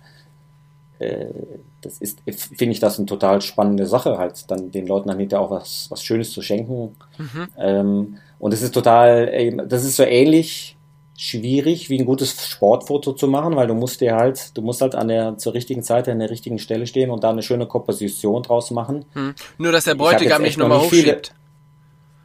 [1.80, 5.44] das ist, finde ich das eine total spannende Sache, halt dann den Leuten dann hinterher
[5.44, 6.96] auch was, was Schönes zu schenken.
[7.18, 7.48] Mhm.
[7.58, 10.76] Ähm, und es ist total, das ist so ähnlich
[11.16, 14.94] schwierig, wie ein gutes Sportfoto zu machen, weil du musst dir halt, du musst halt
[14.94, 18.42] an der zur richtigen Zeit an der richtigen Stelle stehen und da eine schöne Komposition
[18.42, 19.04] draus machen.
[19.12, 19.34] Hm.
[19.58, 21.32] Nur dass der Bräutigam nicht nochmal hochschiebt.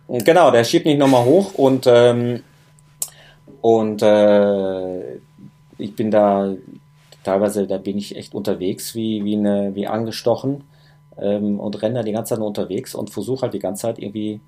[0.07, 2.43] Viele, genau, der schiebt nicht nochmal hoch und ähm,
[3.61, 5.17] und äh,
[5.77, 6.53] ich bin da
[7.23, 10.63] teilweise, da bin ich echt unterwegs, wie wie eine wie angestochen
[11.17, 14.41] ähm, und renne da die ganze Zeit unterwegs und versuche halt die ganze Zeit irgendwie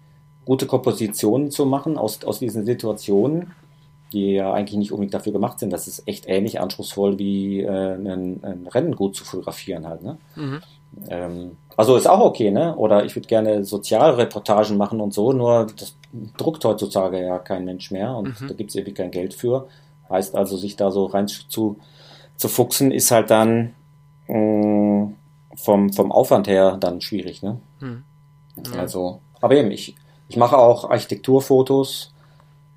[0.45, 3.51] gute Kompositionen zu machen aus aus diesen Situationen
[4.11, 5.71] die ja eigentlich nicht unbedingt dafür gemacht sind.
[5.71, 10.03] Das ist echt ähnlich anspruchsvoll wie äh, ein, ein Rennen gut zu fotografieren halt.
[10.03, 10.17] Ne?
[10.35, 10.61] Mhm.
[11.07, 12.75] Ähm, also ist auch okay, ne?
[12.75, 15.95] Oder ich würde gerne Sozialreportagen machen und so, nur das
[16.37, 18.47] druckt heutzutage ja kein Mensch mehr und mhm.
[18.47, 19.67] da gibt es irgendwie kein Geld für.
[20.09, 21.77] Heißt also, sich da so rein zu,
[22.41, 23.73] zu fuchsen, ist halt dann
[24.27, 25.15] mh, mm,
[25.55, 27.59] vom, vom Aufwand her dann schwierig, ne?
[27.79, 28.03] Mhm.
[28.75, 29.95] Also, aber eben, ich,
[30.27, 32.13] ich mache auch Architekturfotos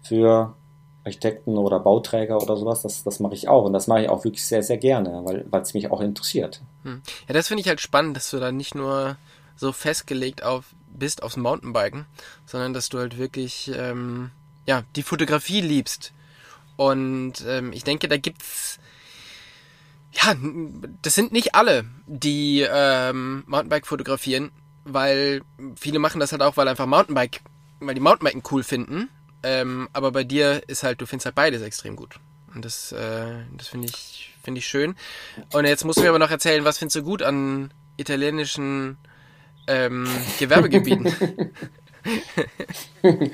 [0.03, 0.55] für
[1.05, 3.65] Architekten oder Bauträger oder sowas, das, das mache ich auch.
[3.65, 6.61] Und das mache ich auch wirklich sehr, sehr gerne, weil es mich auch interessiert.
[6.83, 7.03] Hm.
[7.29, 9.17] Ja, das finde ich halt spannend, dass du da nicht nur
[9.57, 12.07] so festgelegt auf, bist aufs Mountainbiken,
[12.47, 14.31] sondern dass du halt wirklich ähm,
[14.67, 16.13] ja, die Fotografie liebst.
[16.77, 18.79] Und ähm, ich denke, da gibt's
[20.15, 20.35] ja,
[21.03, 24.51] das sind nicht alle, die ähm, Mountainbike fotografieren,
[24.85, 25.43] weil
[25.77, 27.41] viele machen das halt auch, weil einfach Mountainbike,
[27.81, 29.09] weil die Mountainbiken cool finden
[29.45, 32.19] ähm, aber bei dir ist halt, du findest halt beides extrem gut.
[32.55, 34.95] Und das, äh, das finde ich, finde ich schön.
[35.53, 38.97] Und jetzt musst du mir aber noch erzählen, was findest du gut an italienischen
[39.67, 40.09] ähm,
[40.39, 41.13] Gewerbegebieten?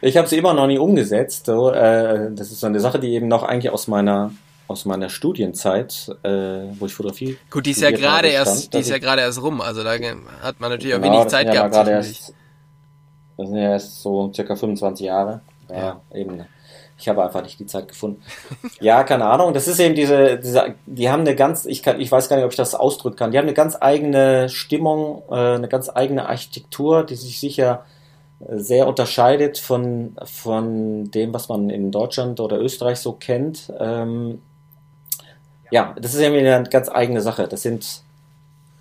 [0.00, 1.46] ich habe sie immer noch nie umgesetzt.
[1.46, 4.32] So, äh, das ist so eine Sache, die eben noch eigentlich aus meiner
[4.72, 6.30] aus meiner Studienzeit, äh,
[6.78, 7.38] wo ich Fotografie.
[7.50, 9.60] Gut, die ist ja gerade erst, die ist ja gerade erst rum.
[9.60, 11.74] Also da hat man natürlich genau, auch wenig Zeit gehabt.
[11.74, 12.34] Ja erst,
[13.36, 15.40] das sind ja erst so circa 25 Jahre.
[15.70, 16.44] Ja, ja, eben.
[16.98, 18.22] Ich habe einfach nicht die Zeit gefunden.
[18.80, 19.54] Ja, keine Ahnung.
[19.54, 22.44] Das ist eben diese, diese, die haben eine ganz, ich kann, ich weiß gar nicht,
[22.44, 23.30] ob ich das ausdrücken kann.
[23.30, 27.84] Die haben eine ganz eigene Stimmung, äh, eine ganz eigene Architektur, die sich sicher
[28.48, 33.72] sehr unterscheidet von, von dem, was man in Deutschland oder Österreich so kennt.
[33.78, 34.42] Ähm,
[35.72, 37.48] ja, das ist irgendwie eine ganz eigene Sache.
[37.48, 38.02] Das sind,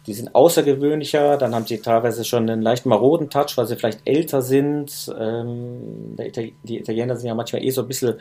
[0.05, 4.01] die sind außergewöhnlicher, dann haben sie teilweise schon einen leicht maroden Touch, weil sie vielleicht
[4.05, 5.11] älter sind.
[5.17, 6.15] Ähm,
[6.63, 8.15] die Italiener sind ja manchmal eh so ein bisschen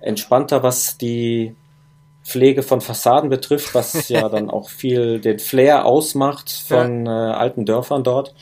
[0.00, 1.54] entspannter, was die
[2.24, 7.30] Pflege von Fassaden betrifft, was ja dann auch viel den Flair ausmacht von ja.
[7.30, 8.34] äh, alten Dörfern dort.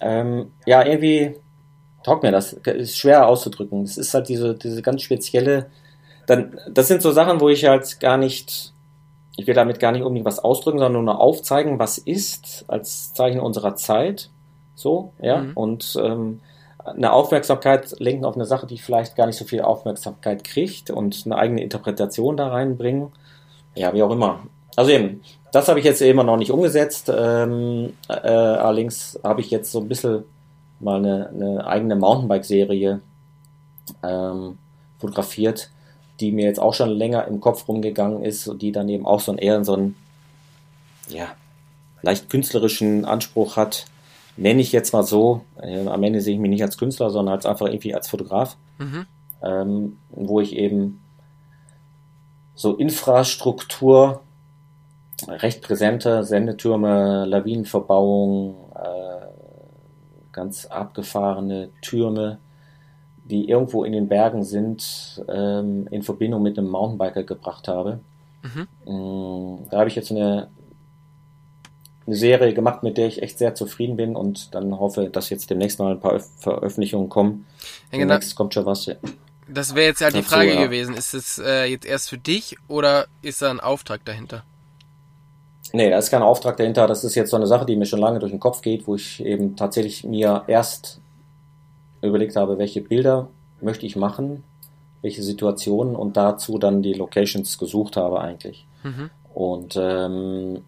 [0.00, 1.36] Ähm, ja, irgendwie
[2.04, 2.52] taugt mir das.
[2.52, 3.82] Ist schwer auszudrücken.
[3.84, 5.70] Das ist halt diese, diese ganz spezielle.
[6.26, 8.72] Dann, das sind so Sachen, wo ich halt gar nicht,
[9.36, 13.40] ich will damit gar nicht unbedingt was ausdrücken, sondern nur aufzeigen, was ist, als Zeichen
[13.40, 14.30] unserer Zeit.
[14.74, 15.42] So, ja.
[15.42, 15.52] Mhm.
[15.54, 16.40] Und ähm,
[16.84, 21.22] eine Aufmerksamkeit lenken auf eine Sache, die vielleicht gar nicht so viel Aufmerksamkeit kriegt und
[21.26, 23.12] eine eigene Interpretation da reinbringen.
[23.74, 24.40] Ja, wie auch immer.
[24.76, 25.22] Also eben,
[25.52, 27.10] das habe ich jetzt immer noch nicht umgesetzt.
[27.14, 30.24] Ähm, äh, allerdings habe ich jetzt so ein bisschen
[30.80, 33.00] mal eine, eine eigene Mountainbike-Serie
[34.02, 34.58] ähm,
[34.98, 35.70] fotografiert,
[36.20, 39.20] die mir jetzt auch schon länger im Kopf rumgegangen ist und die dann eben auch
[39.20, 39.96] so ein, eher so einen,
[41.08, 41.28] ja,
[42.02, 43.86] leicht künstlerischen Anspruch hat.
[44.36, 45.42] Nenne ich jetzt mal so.
[45.60, 48.56] Äh, am Ende sehe ich mich nicht als Künstler, sondern als einfach irgendwie als Fotograf.
[48.78, 49.06] Mhm.
[49.42, 51.00] Ähm, wo ich eben
[52.54, 54.22] so Infrastruktur,
[55.28, 59.16] recht präsente Sendetürme, Lawinenverbauung, äh,
[60.32, 62.38] ganz abgefahrene Türme,
[63.30, 68.00] die irgendwo in den Bergen sind, ähm, in Verbindung mit einem Mountainbiker gebracht habe.
[68.42, 68.68] Mhm.
[68.84, 70.48] Mm, da habe ich jetzt eine,
[72.06, 75.50] eine Serie gemacht, mit der ich echt sehr zufrieden bin und dann hoffe, dass jetzt
[75.50, 77.46] demnächst mal ein paar Veröffentlichungen kommen.
[77.90, 78.14] Ja, genau.
[78.14, 78.86] Demnächst kommt schon was.
[78.86, 78.94] Ja.
[79.48, 80.64] Das wäre jetzt halt die Frage ja.
[80.64, 80.94] gewesen.
[80.94, 84.44] Ist es äh, jetzt erst für dich oder ist da ein Auftrag dahinter?
[85.72, 86.86] Nee, da ist kein Auftrag dahinter.
[86.86, 88.94] Das ist jetzt so eine Sache, die mir schon lange durch den Kopf geht, wo
[88.94, 91.00] ich eben tatsächlich mir erst
[92.06, 93.28] überlegt habe, welche Bilder
[93.60, 94.44] möchte ich machen,
[95.02, 98.66] welche Situationen und dazu dann die Locations gesucht habe eigentlich.
[98.82, 99.10] Mhm.
[99.32, 100.62] Und ähm,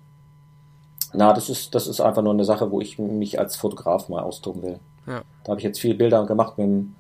[1.12, 4.22] na, das ist, das ist einfach nur eine Sache, wo ich mich als Fotograf mal
[4.22, 4.78] austoben will.
[5.06, 5.22] Ja.
[5.44, 6.94] Da habe ich jetzt viele Bilder gemacht mit dem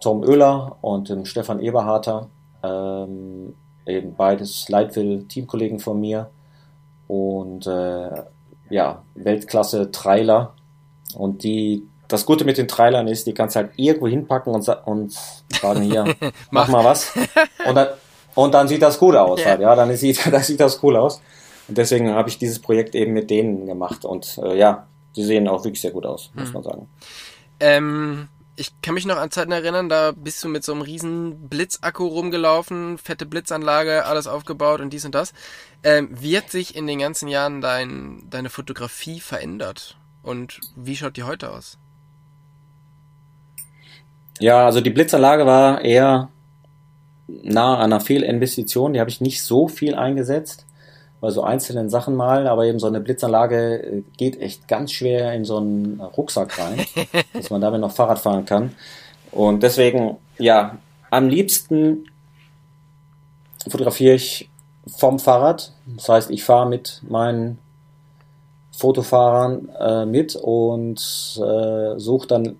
[0.00, 2.28] Tom Oehler und dem Stefan Eberharter,
[2.62, 3.54] ähm,
[3.86, 6.30] eben beides Leitwill-Teamkollegen von mir
[7.08, 8.22] und äh,
[8.70, 10.54] ja, Weltklasse Trailer.
[11.14, 15.12] Und die, das Gute mit den Trailern ist, die kannst halt irgendwo hinpacken und, und
[15.60, 16.14] sagen hier,
[16.50, 17.12] mach mal was.
[17.66, 17.88] Und dann,
[18.34, 19.40] und dann sieht das cool aus.
[19.40, 21.20] Ja, halt, ja dann sieht, dann sieht das cool aus.
[21.68, 24.04] Und deswegen habe ich dieses Projekt eben mit denen gemacht.
[24.04, 24.86] Und äh, ja,
[25.16, 26.52] die sehen auch wirklich sehr gut aus, muss hm.
[26.54, 26.88] man sagen.
[27.60, 31.48] Ähm, ich kann mich noch an Zeiten erinnern, da bist du mit so einem riesen
[31.48, 35.32] Blitzakku rumgelaufen, fette Blitzanlage, alles aufgebaut und dies und das.
[35.82, 39.96] Ähm, wie hat sich in den ganzen Jahren dein, deine Fotografie verändert?
[40.22, 41.78] Und wie schaut die heute aus?
[44.40, 46.28] Ja, also die Blitzanlage war eher
[47.28, 48.92] nah an einer Fehlinvestition.
[48.92, 50.66] Die habe ich nicht so viel eingesetzt
[51.20, 55.32] bei so einzelnen Sachen mal, aber eben so eine Blitzanlage äh, geht echt ganz schwer
[55.32, 56.84] in so einen Rucksack rein,
[57.32, 58.74] dass man damit noch Fahrrad fahren kann.
[59.30, 60.78] Und deswegen, ja,
[61.10, 62.06] am liebsten
[63.68, 64.50] fotografiere ich
[64.98, 65.72] vom Fahrrad.
[65.86, 67.58] Das heißt, ich fahre mit meinen
[68.72, 70.98] Fotofahrern äh, mit und
[71.36, 72.56] äh, suche dann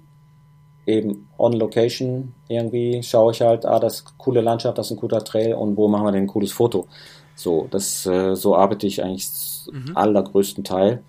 [0.86, 4.92] eben on Location irgendwie, schaue ich halt, ah, das ist eine coole Landschaft, das ist
[4.92, 6.86] ein guter Trail und wo machen wir denn ein cooles Foto.
[7.34, 9.28] So, das, äh, so arbeite ich eigentlich
[9.70, 9.96] mhm.
[9.96, 11.02] allergrößten Teil.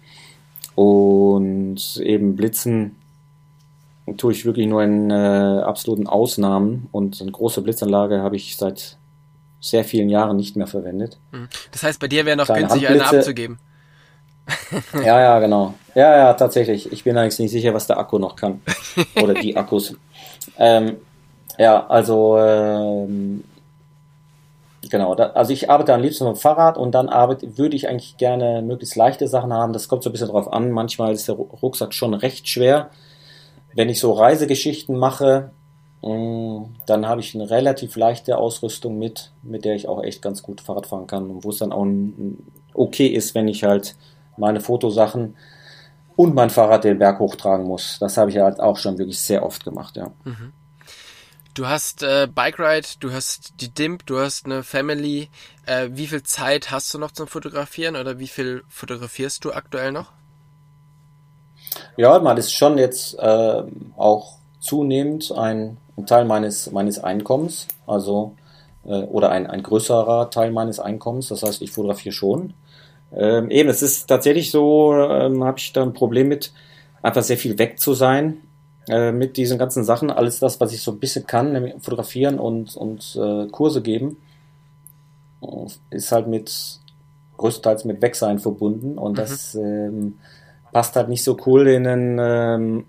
[0.76, 2.96] Und eben Blitzen
[4.18, 8.98] tue ich wirklich nur in äh, absoluten Ausnahmen und eine große Blitzanlage habe ich seit
[9.60, 11.18] sehr vielen Jahren nicht mehr verwendet.
[11.32, 11.48] Mhm.
[11.72, 13.60] Das heißt, bei dir wäre noch Kleine günstig, eine abzugeben.
[14.94, 15.74] ja, ja, genau.
[15.96, 16.92] Ja, ja, tatsächlich.
[16.92, 18.62] Ich bin eigentlich nicht sicher, was der Akku noch kann.
[19.22, 19.96] Oder die Akkus.
[20.58, 20.98] ähm,
[21.58, 23.44] ja, also ähm,
[24.90, 27.88] Genau, da, also ich arbeite am liebsten mit dem Fahrrad und dann arbeite, würde ich
[27.88, 29.74] eigentlich gerne möglichst leichte Sachen haben.
[29.74, 30.72] Das kommt so ein bisschen drauf an.
[30.72, 32.90] Manchmal ist der Rucksack schon recht schwer.
[33.74, 35.52] Wenn ich so Reisegeschichten mache,
[36.02, 40.44] mm, dann habe ich eine relativ leichte Ausrüstung mit, mit der ich auch echt ganz
[40.44, 41.88] gut Fahrrad fahren kann und wo es dann auch
[42.74, 43.96] okay ist, wenn ich halt
[44.38, 45.36] meine Fotosachen
[46.16, 47.98] und mein Fahrrad den Berg hochtragen muss.
[48.00, 50.12] Das habe ich halt auch schon wirklich sehr oft gemacht, ja.
[50.24, 50.54] Mhm.
[51.54, 55.30] Du hast äh, Bike Ride, du hast die DIMP, du hast eine Family.
[55.68, 59.92] Äh, wie viel Zeit hast du noch zum Fotografieren oder wie viel fotografierst du aktuell
[59.92, 60.12] noch?
[61.96, 63.64] Ja, man ist schon jetzt äh,
[63.98, 68.36] auch zunehmend ein, ein, Teil meines, meines Einkommens, also
[68.86, 71.28] äh, oder ein, ein größerer Teil meines Einkommens.
[71.28, 72.56] Das heißt, ich fotografiere schon.
[73.16, 76.52] Ähm, eben, es ist tatsächlich so, ähm, habe ich da ein Problem mit,
[77.02, 78.38] einfach sehr viel weg zu sein
[78.90, 82.40] äh, mit diesen ganzen Sachen, alles das, was ich so ein bisschen kann, nämlich fotografieren
[82.40, 84.18] und, und äh, Kurse geben,
[85.90, 86.80] ist halt mit
[87.38, 89.16] größtenteils mit Wegsein verbunden und mhm.
[89.16, 90.20] das ähm,
[90.72, 92.86] passt halt nicht so cool in ein ähm,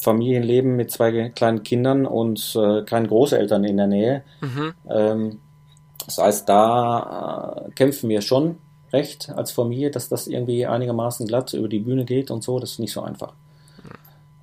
[0.00, 4.22] Familienleben mit zwei kleinen Kindern und äh, keinen Großeltern in der Nähe.
[4.40, 4.74] Mhm.
[4.88, 5.40] Ähm,
[6.06, 8.56] das heißt, da äh, kämpfen wir schon
[8.92, 12.58] recht als Familie, dass das irgendwie einigermaßen glatt über die Bühne geht und so.
[12.58, 13.32] Das ist nicht so einfach.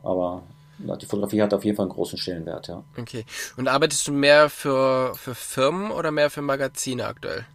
[0.04, 0.43] Aber
[0.80, 2.84] die Fotografie hat auf jeden Fall einen großen Stellenwert, ja.
[2.98, 3.26] Okay.
[3.58, 7.46] Und arbeitest du mehr für, für Firmen oder mehr für Magazine aktuell?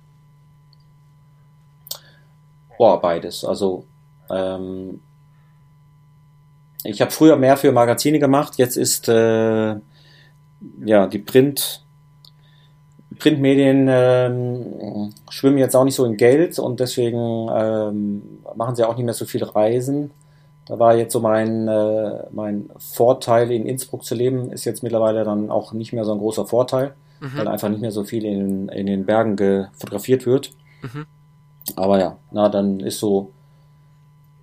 [2.77, 3.45] Boah, beides.
[3.45, 3.85] Also
[4.31, 5.01] ähm,
[6.83, 9.77] ich habe früher mehr für Magazine gemacht, jetzt ist äh,
[10.85, 11.85] ja die Print
[13.21, 18.23] Printmedien ähm, schwimmen jetzt auch nicht so in Geld und deswegen ähm,
[18.57, 20.11] machen sie auch nicht mehr so viele Reisen.
[20.67, 25.25] Da war jetzt so mein, äh, mein Vorteil, in Innsbruck zu leben, ist jetzt mittlerweile
[25.25, 27.37] dann auch nicht mehr so ein großer Vorteil, mhm.
[27.37, 30.51] weil einfach nicht mehr so viel in, in den Bergen fotografiert wird.
[30.83, 31.07] Mhm.
[31.77, 33.31] Aber ja, na, dann ist so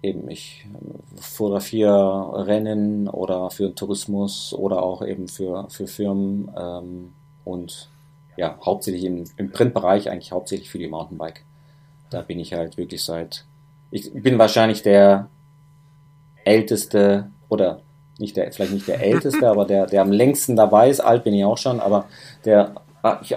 [0.02, 0.66] eben, ich
[1.16, 7.14] fotografiere Rennen oder für Tourismus oder auch eben für, für Firmen ähm,
[7.44, 7.90] und
[8.38, 11.44] ja, hauptsächlich im, im Printbereich, eigentlich hauptsächlich für die Mountainbike.
[12.10, 13.44] Da bin ich halt wirklich seit,
[13.92, 15.28] ich bin wahrscheinlich der
[16.46, 17.82] älteste oder
[18.20, 21.34] nicht der, vielleicht nicht der älteste, aber der, der am längsten dabei ist, alt bin
[21.34, 22.06] ich auch schon, aber
[22.46, 22.76] der
[23.22, 23.36] ich,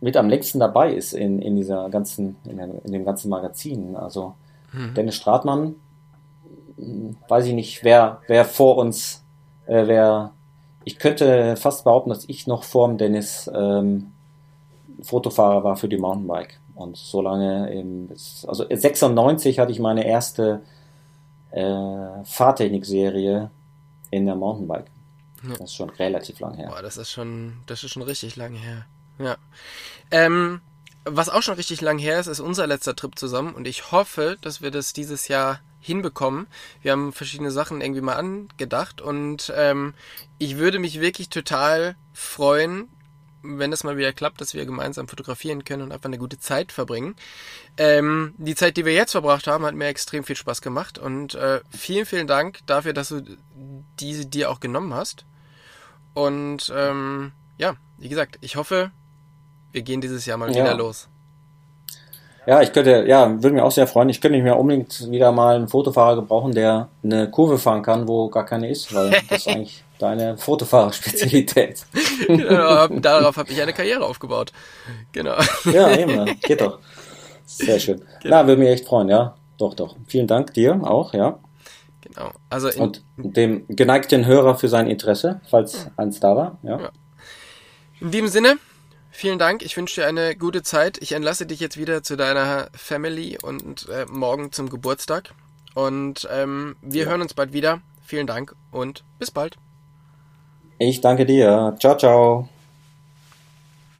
[0.00, 3.96] mit am längsten dabei ist in, in dieser ganzen, in, dem, in dem ganzen Magazin.
[3.96, 4.34] Also
[4.72, 4.94] mhm.
[4.94, 5.74] Dennis Stratmann,
[6.76, 9.24] hm, weiß ich nicht, wer, wer vor uns,
[9.66, 10.32] äh, wer,
[10.84, 14.12] ich könnte fast behaupten, dass ich noch vor dem Dennis ähm,
[15.02, 16.60] Fotofahrer war für die Mountainbike.
[16.74, 20.62] Und so lange, im, also 96 hatte ich meine erste
[21.50, 23.50] äh, Fahrtechnik-Serie
[24.10, 24.86] in der Mountainbike.
[25.42, 25.50] Ja.
[25.50, 26.68] Das ist schon relativ lang her.
[26.68, 28.86] Boah, das ist schon, das ist schon richtig lang her.
[29.18, 29.36] Ja.
[30.10, 30.60] Ähm,
[31.04, 34.36] was auch schon richtig lang her ist, ist unser letzter Trip zusammen und ich hoffe,
[34.40, 36.48] dass wir das dieses Jahr hinbekommen.
[36.82, 39.94] Wir haben verschiedene Sachen irgendwie mal angedacht und ähm,
[40.38, 42.88] ich würde mich wirklich total freuen,
[43.56, 46.70] wenn es mal wieder klappt, dass wir gemeinsam fotografieren können und einfach eine gute Zeit
[46.72, 47.16] verbringen.
[47.78, 51.34] Ähm, die Zeit, die wir jetzt verbracht haben, hat mir extrem viel Spaß gemacht und
[51.34, 53.22] äh, vielen, vielen Dank dafür, dass du
[53.98, 55.24] diese dir auch genommen hast.
[56.14, 58.90] Und ähm, ja, wie gesagt, ich hoffe,
[59.72, 60.64] wir gehen dieses Jahr mal ja.
[60.64, 61.08] wieder los.
[62.46, 64.08] Ja, ich könnte, ja, würde mich auch sehr freuen.
[64.08, 68.30] Ich könnte mir unbedingt wieder mal einen Fotofahrer gebrauchen, der eine Kurve fahren kann, wo
[68.30, 71.84] gar keine ist, weil das eigentlich deine Fotofahrer-Spezialität.
[72.26, 74.52] genau, darauf habe ich eine Karriere aufgebaut.
[75.12, 75.36] Genau.
[75.64, 76.78] Ja, eben, geht doch.
[77.46, 78.02] Sehr schön.
[78.22, 78.36] Genau.
[78.36, 79.36] Na, würde mich echt freuen, ja.
[79.58, 79.96] Doch, doch.
[80.06, 81.38] Vielen Dank dir auch, ja.
[82.02, 82.30] Genau.
[82.48, 86.80] Also Und dem geneigten Hörer für sein Interesse, falls eins da war, ja.
[86.80, 86.90] ja.
[88.00, 88.56] In diesem Sinne,
[89.18, 89.62] Vielen Dank.
[89.62, 90.98] Ich wünsche dir eine gute Zeit.
[91.02, 95.34] Ich entlasse dich jetzt wieder zu deiner Family und äh, morgen zum Geburtstag.
[95.74, 97.10] Und ähm, wir ja.
[97.10, 97.80] hören uns bald wieder.
[98.04, 99.56] Vielen Dank und bis bald.
[100.78, 101.76] Ich danke dir.
[101.78, 102.48] Ciao, ciao.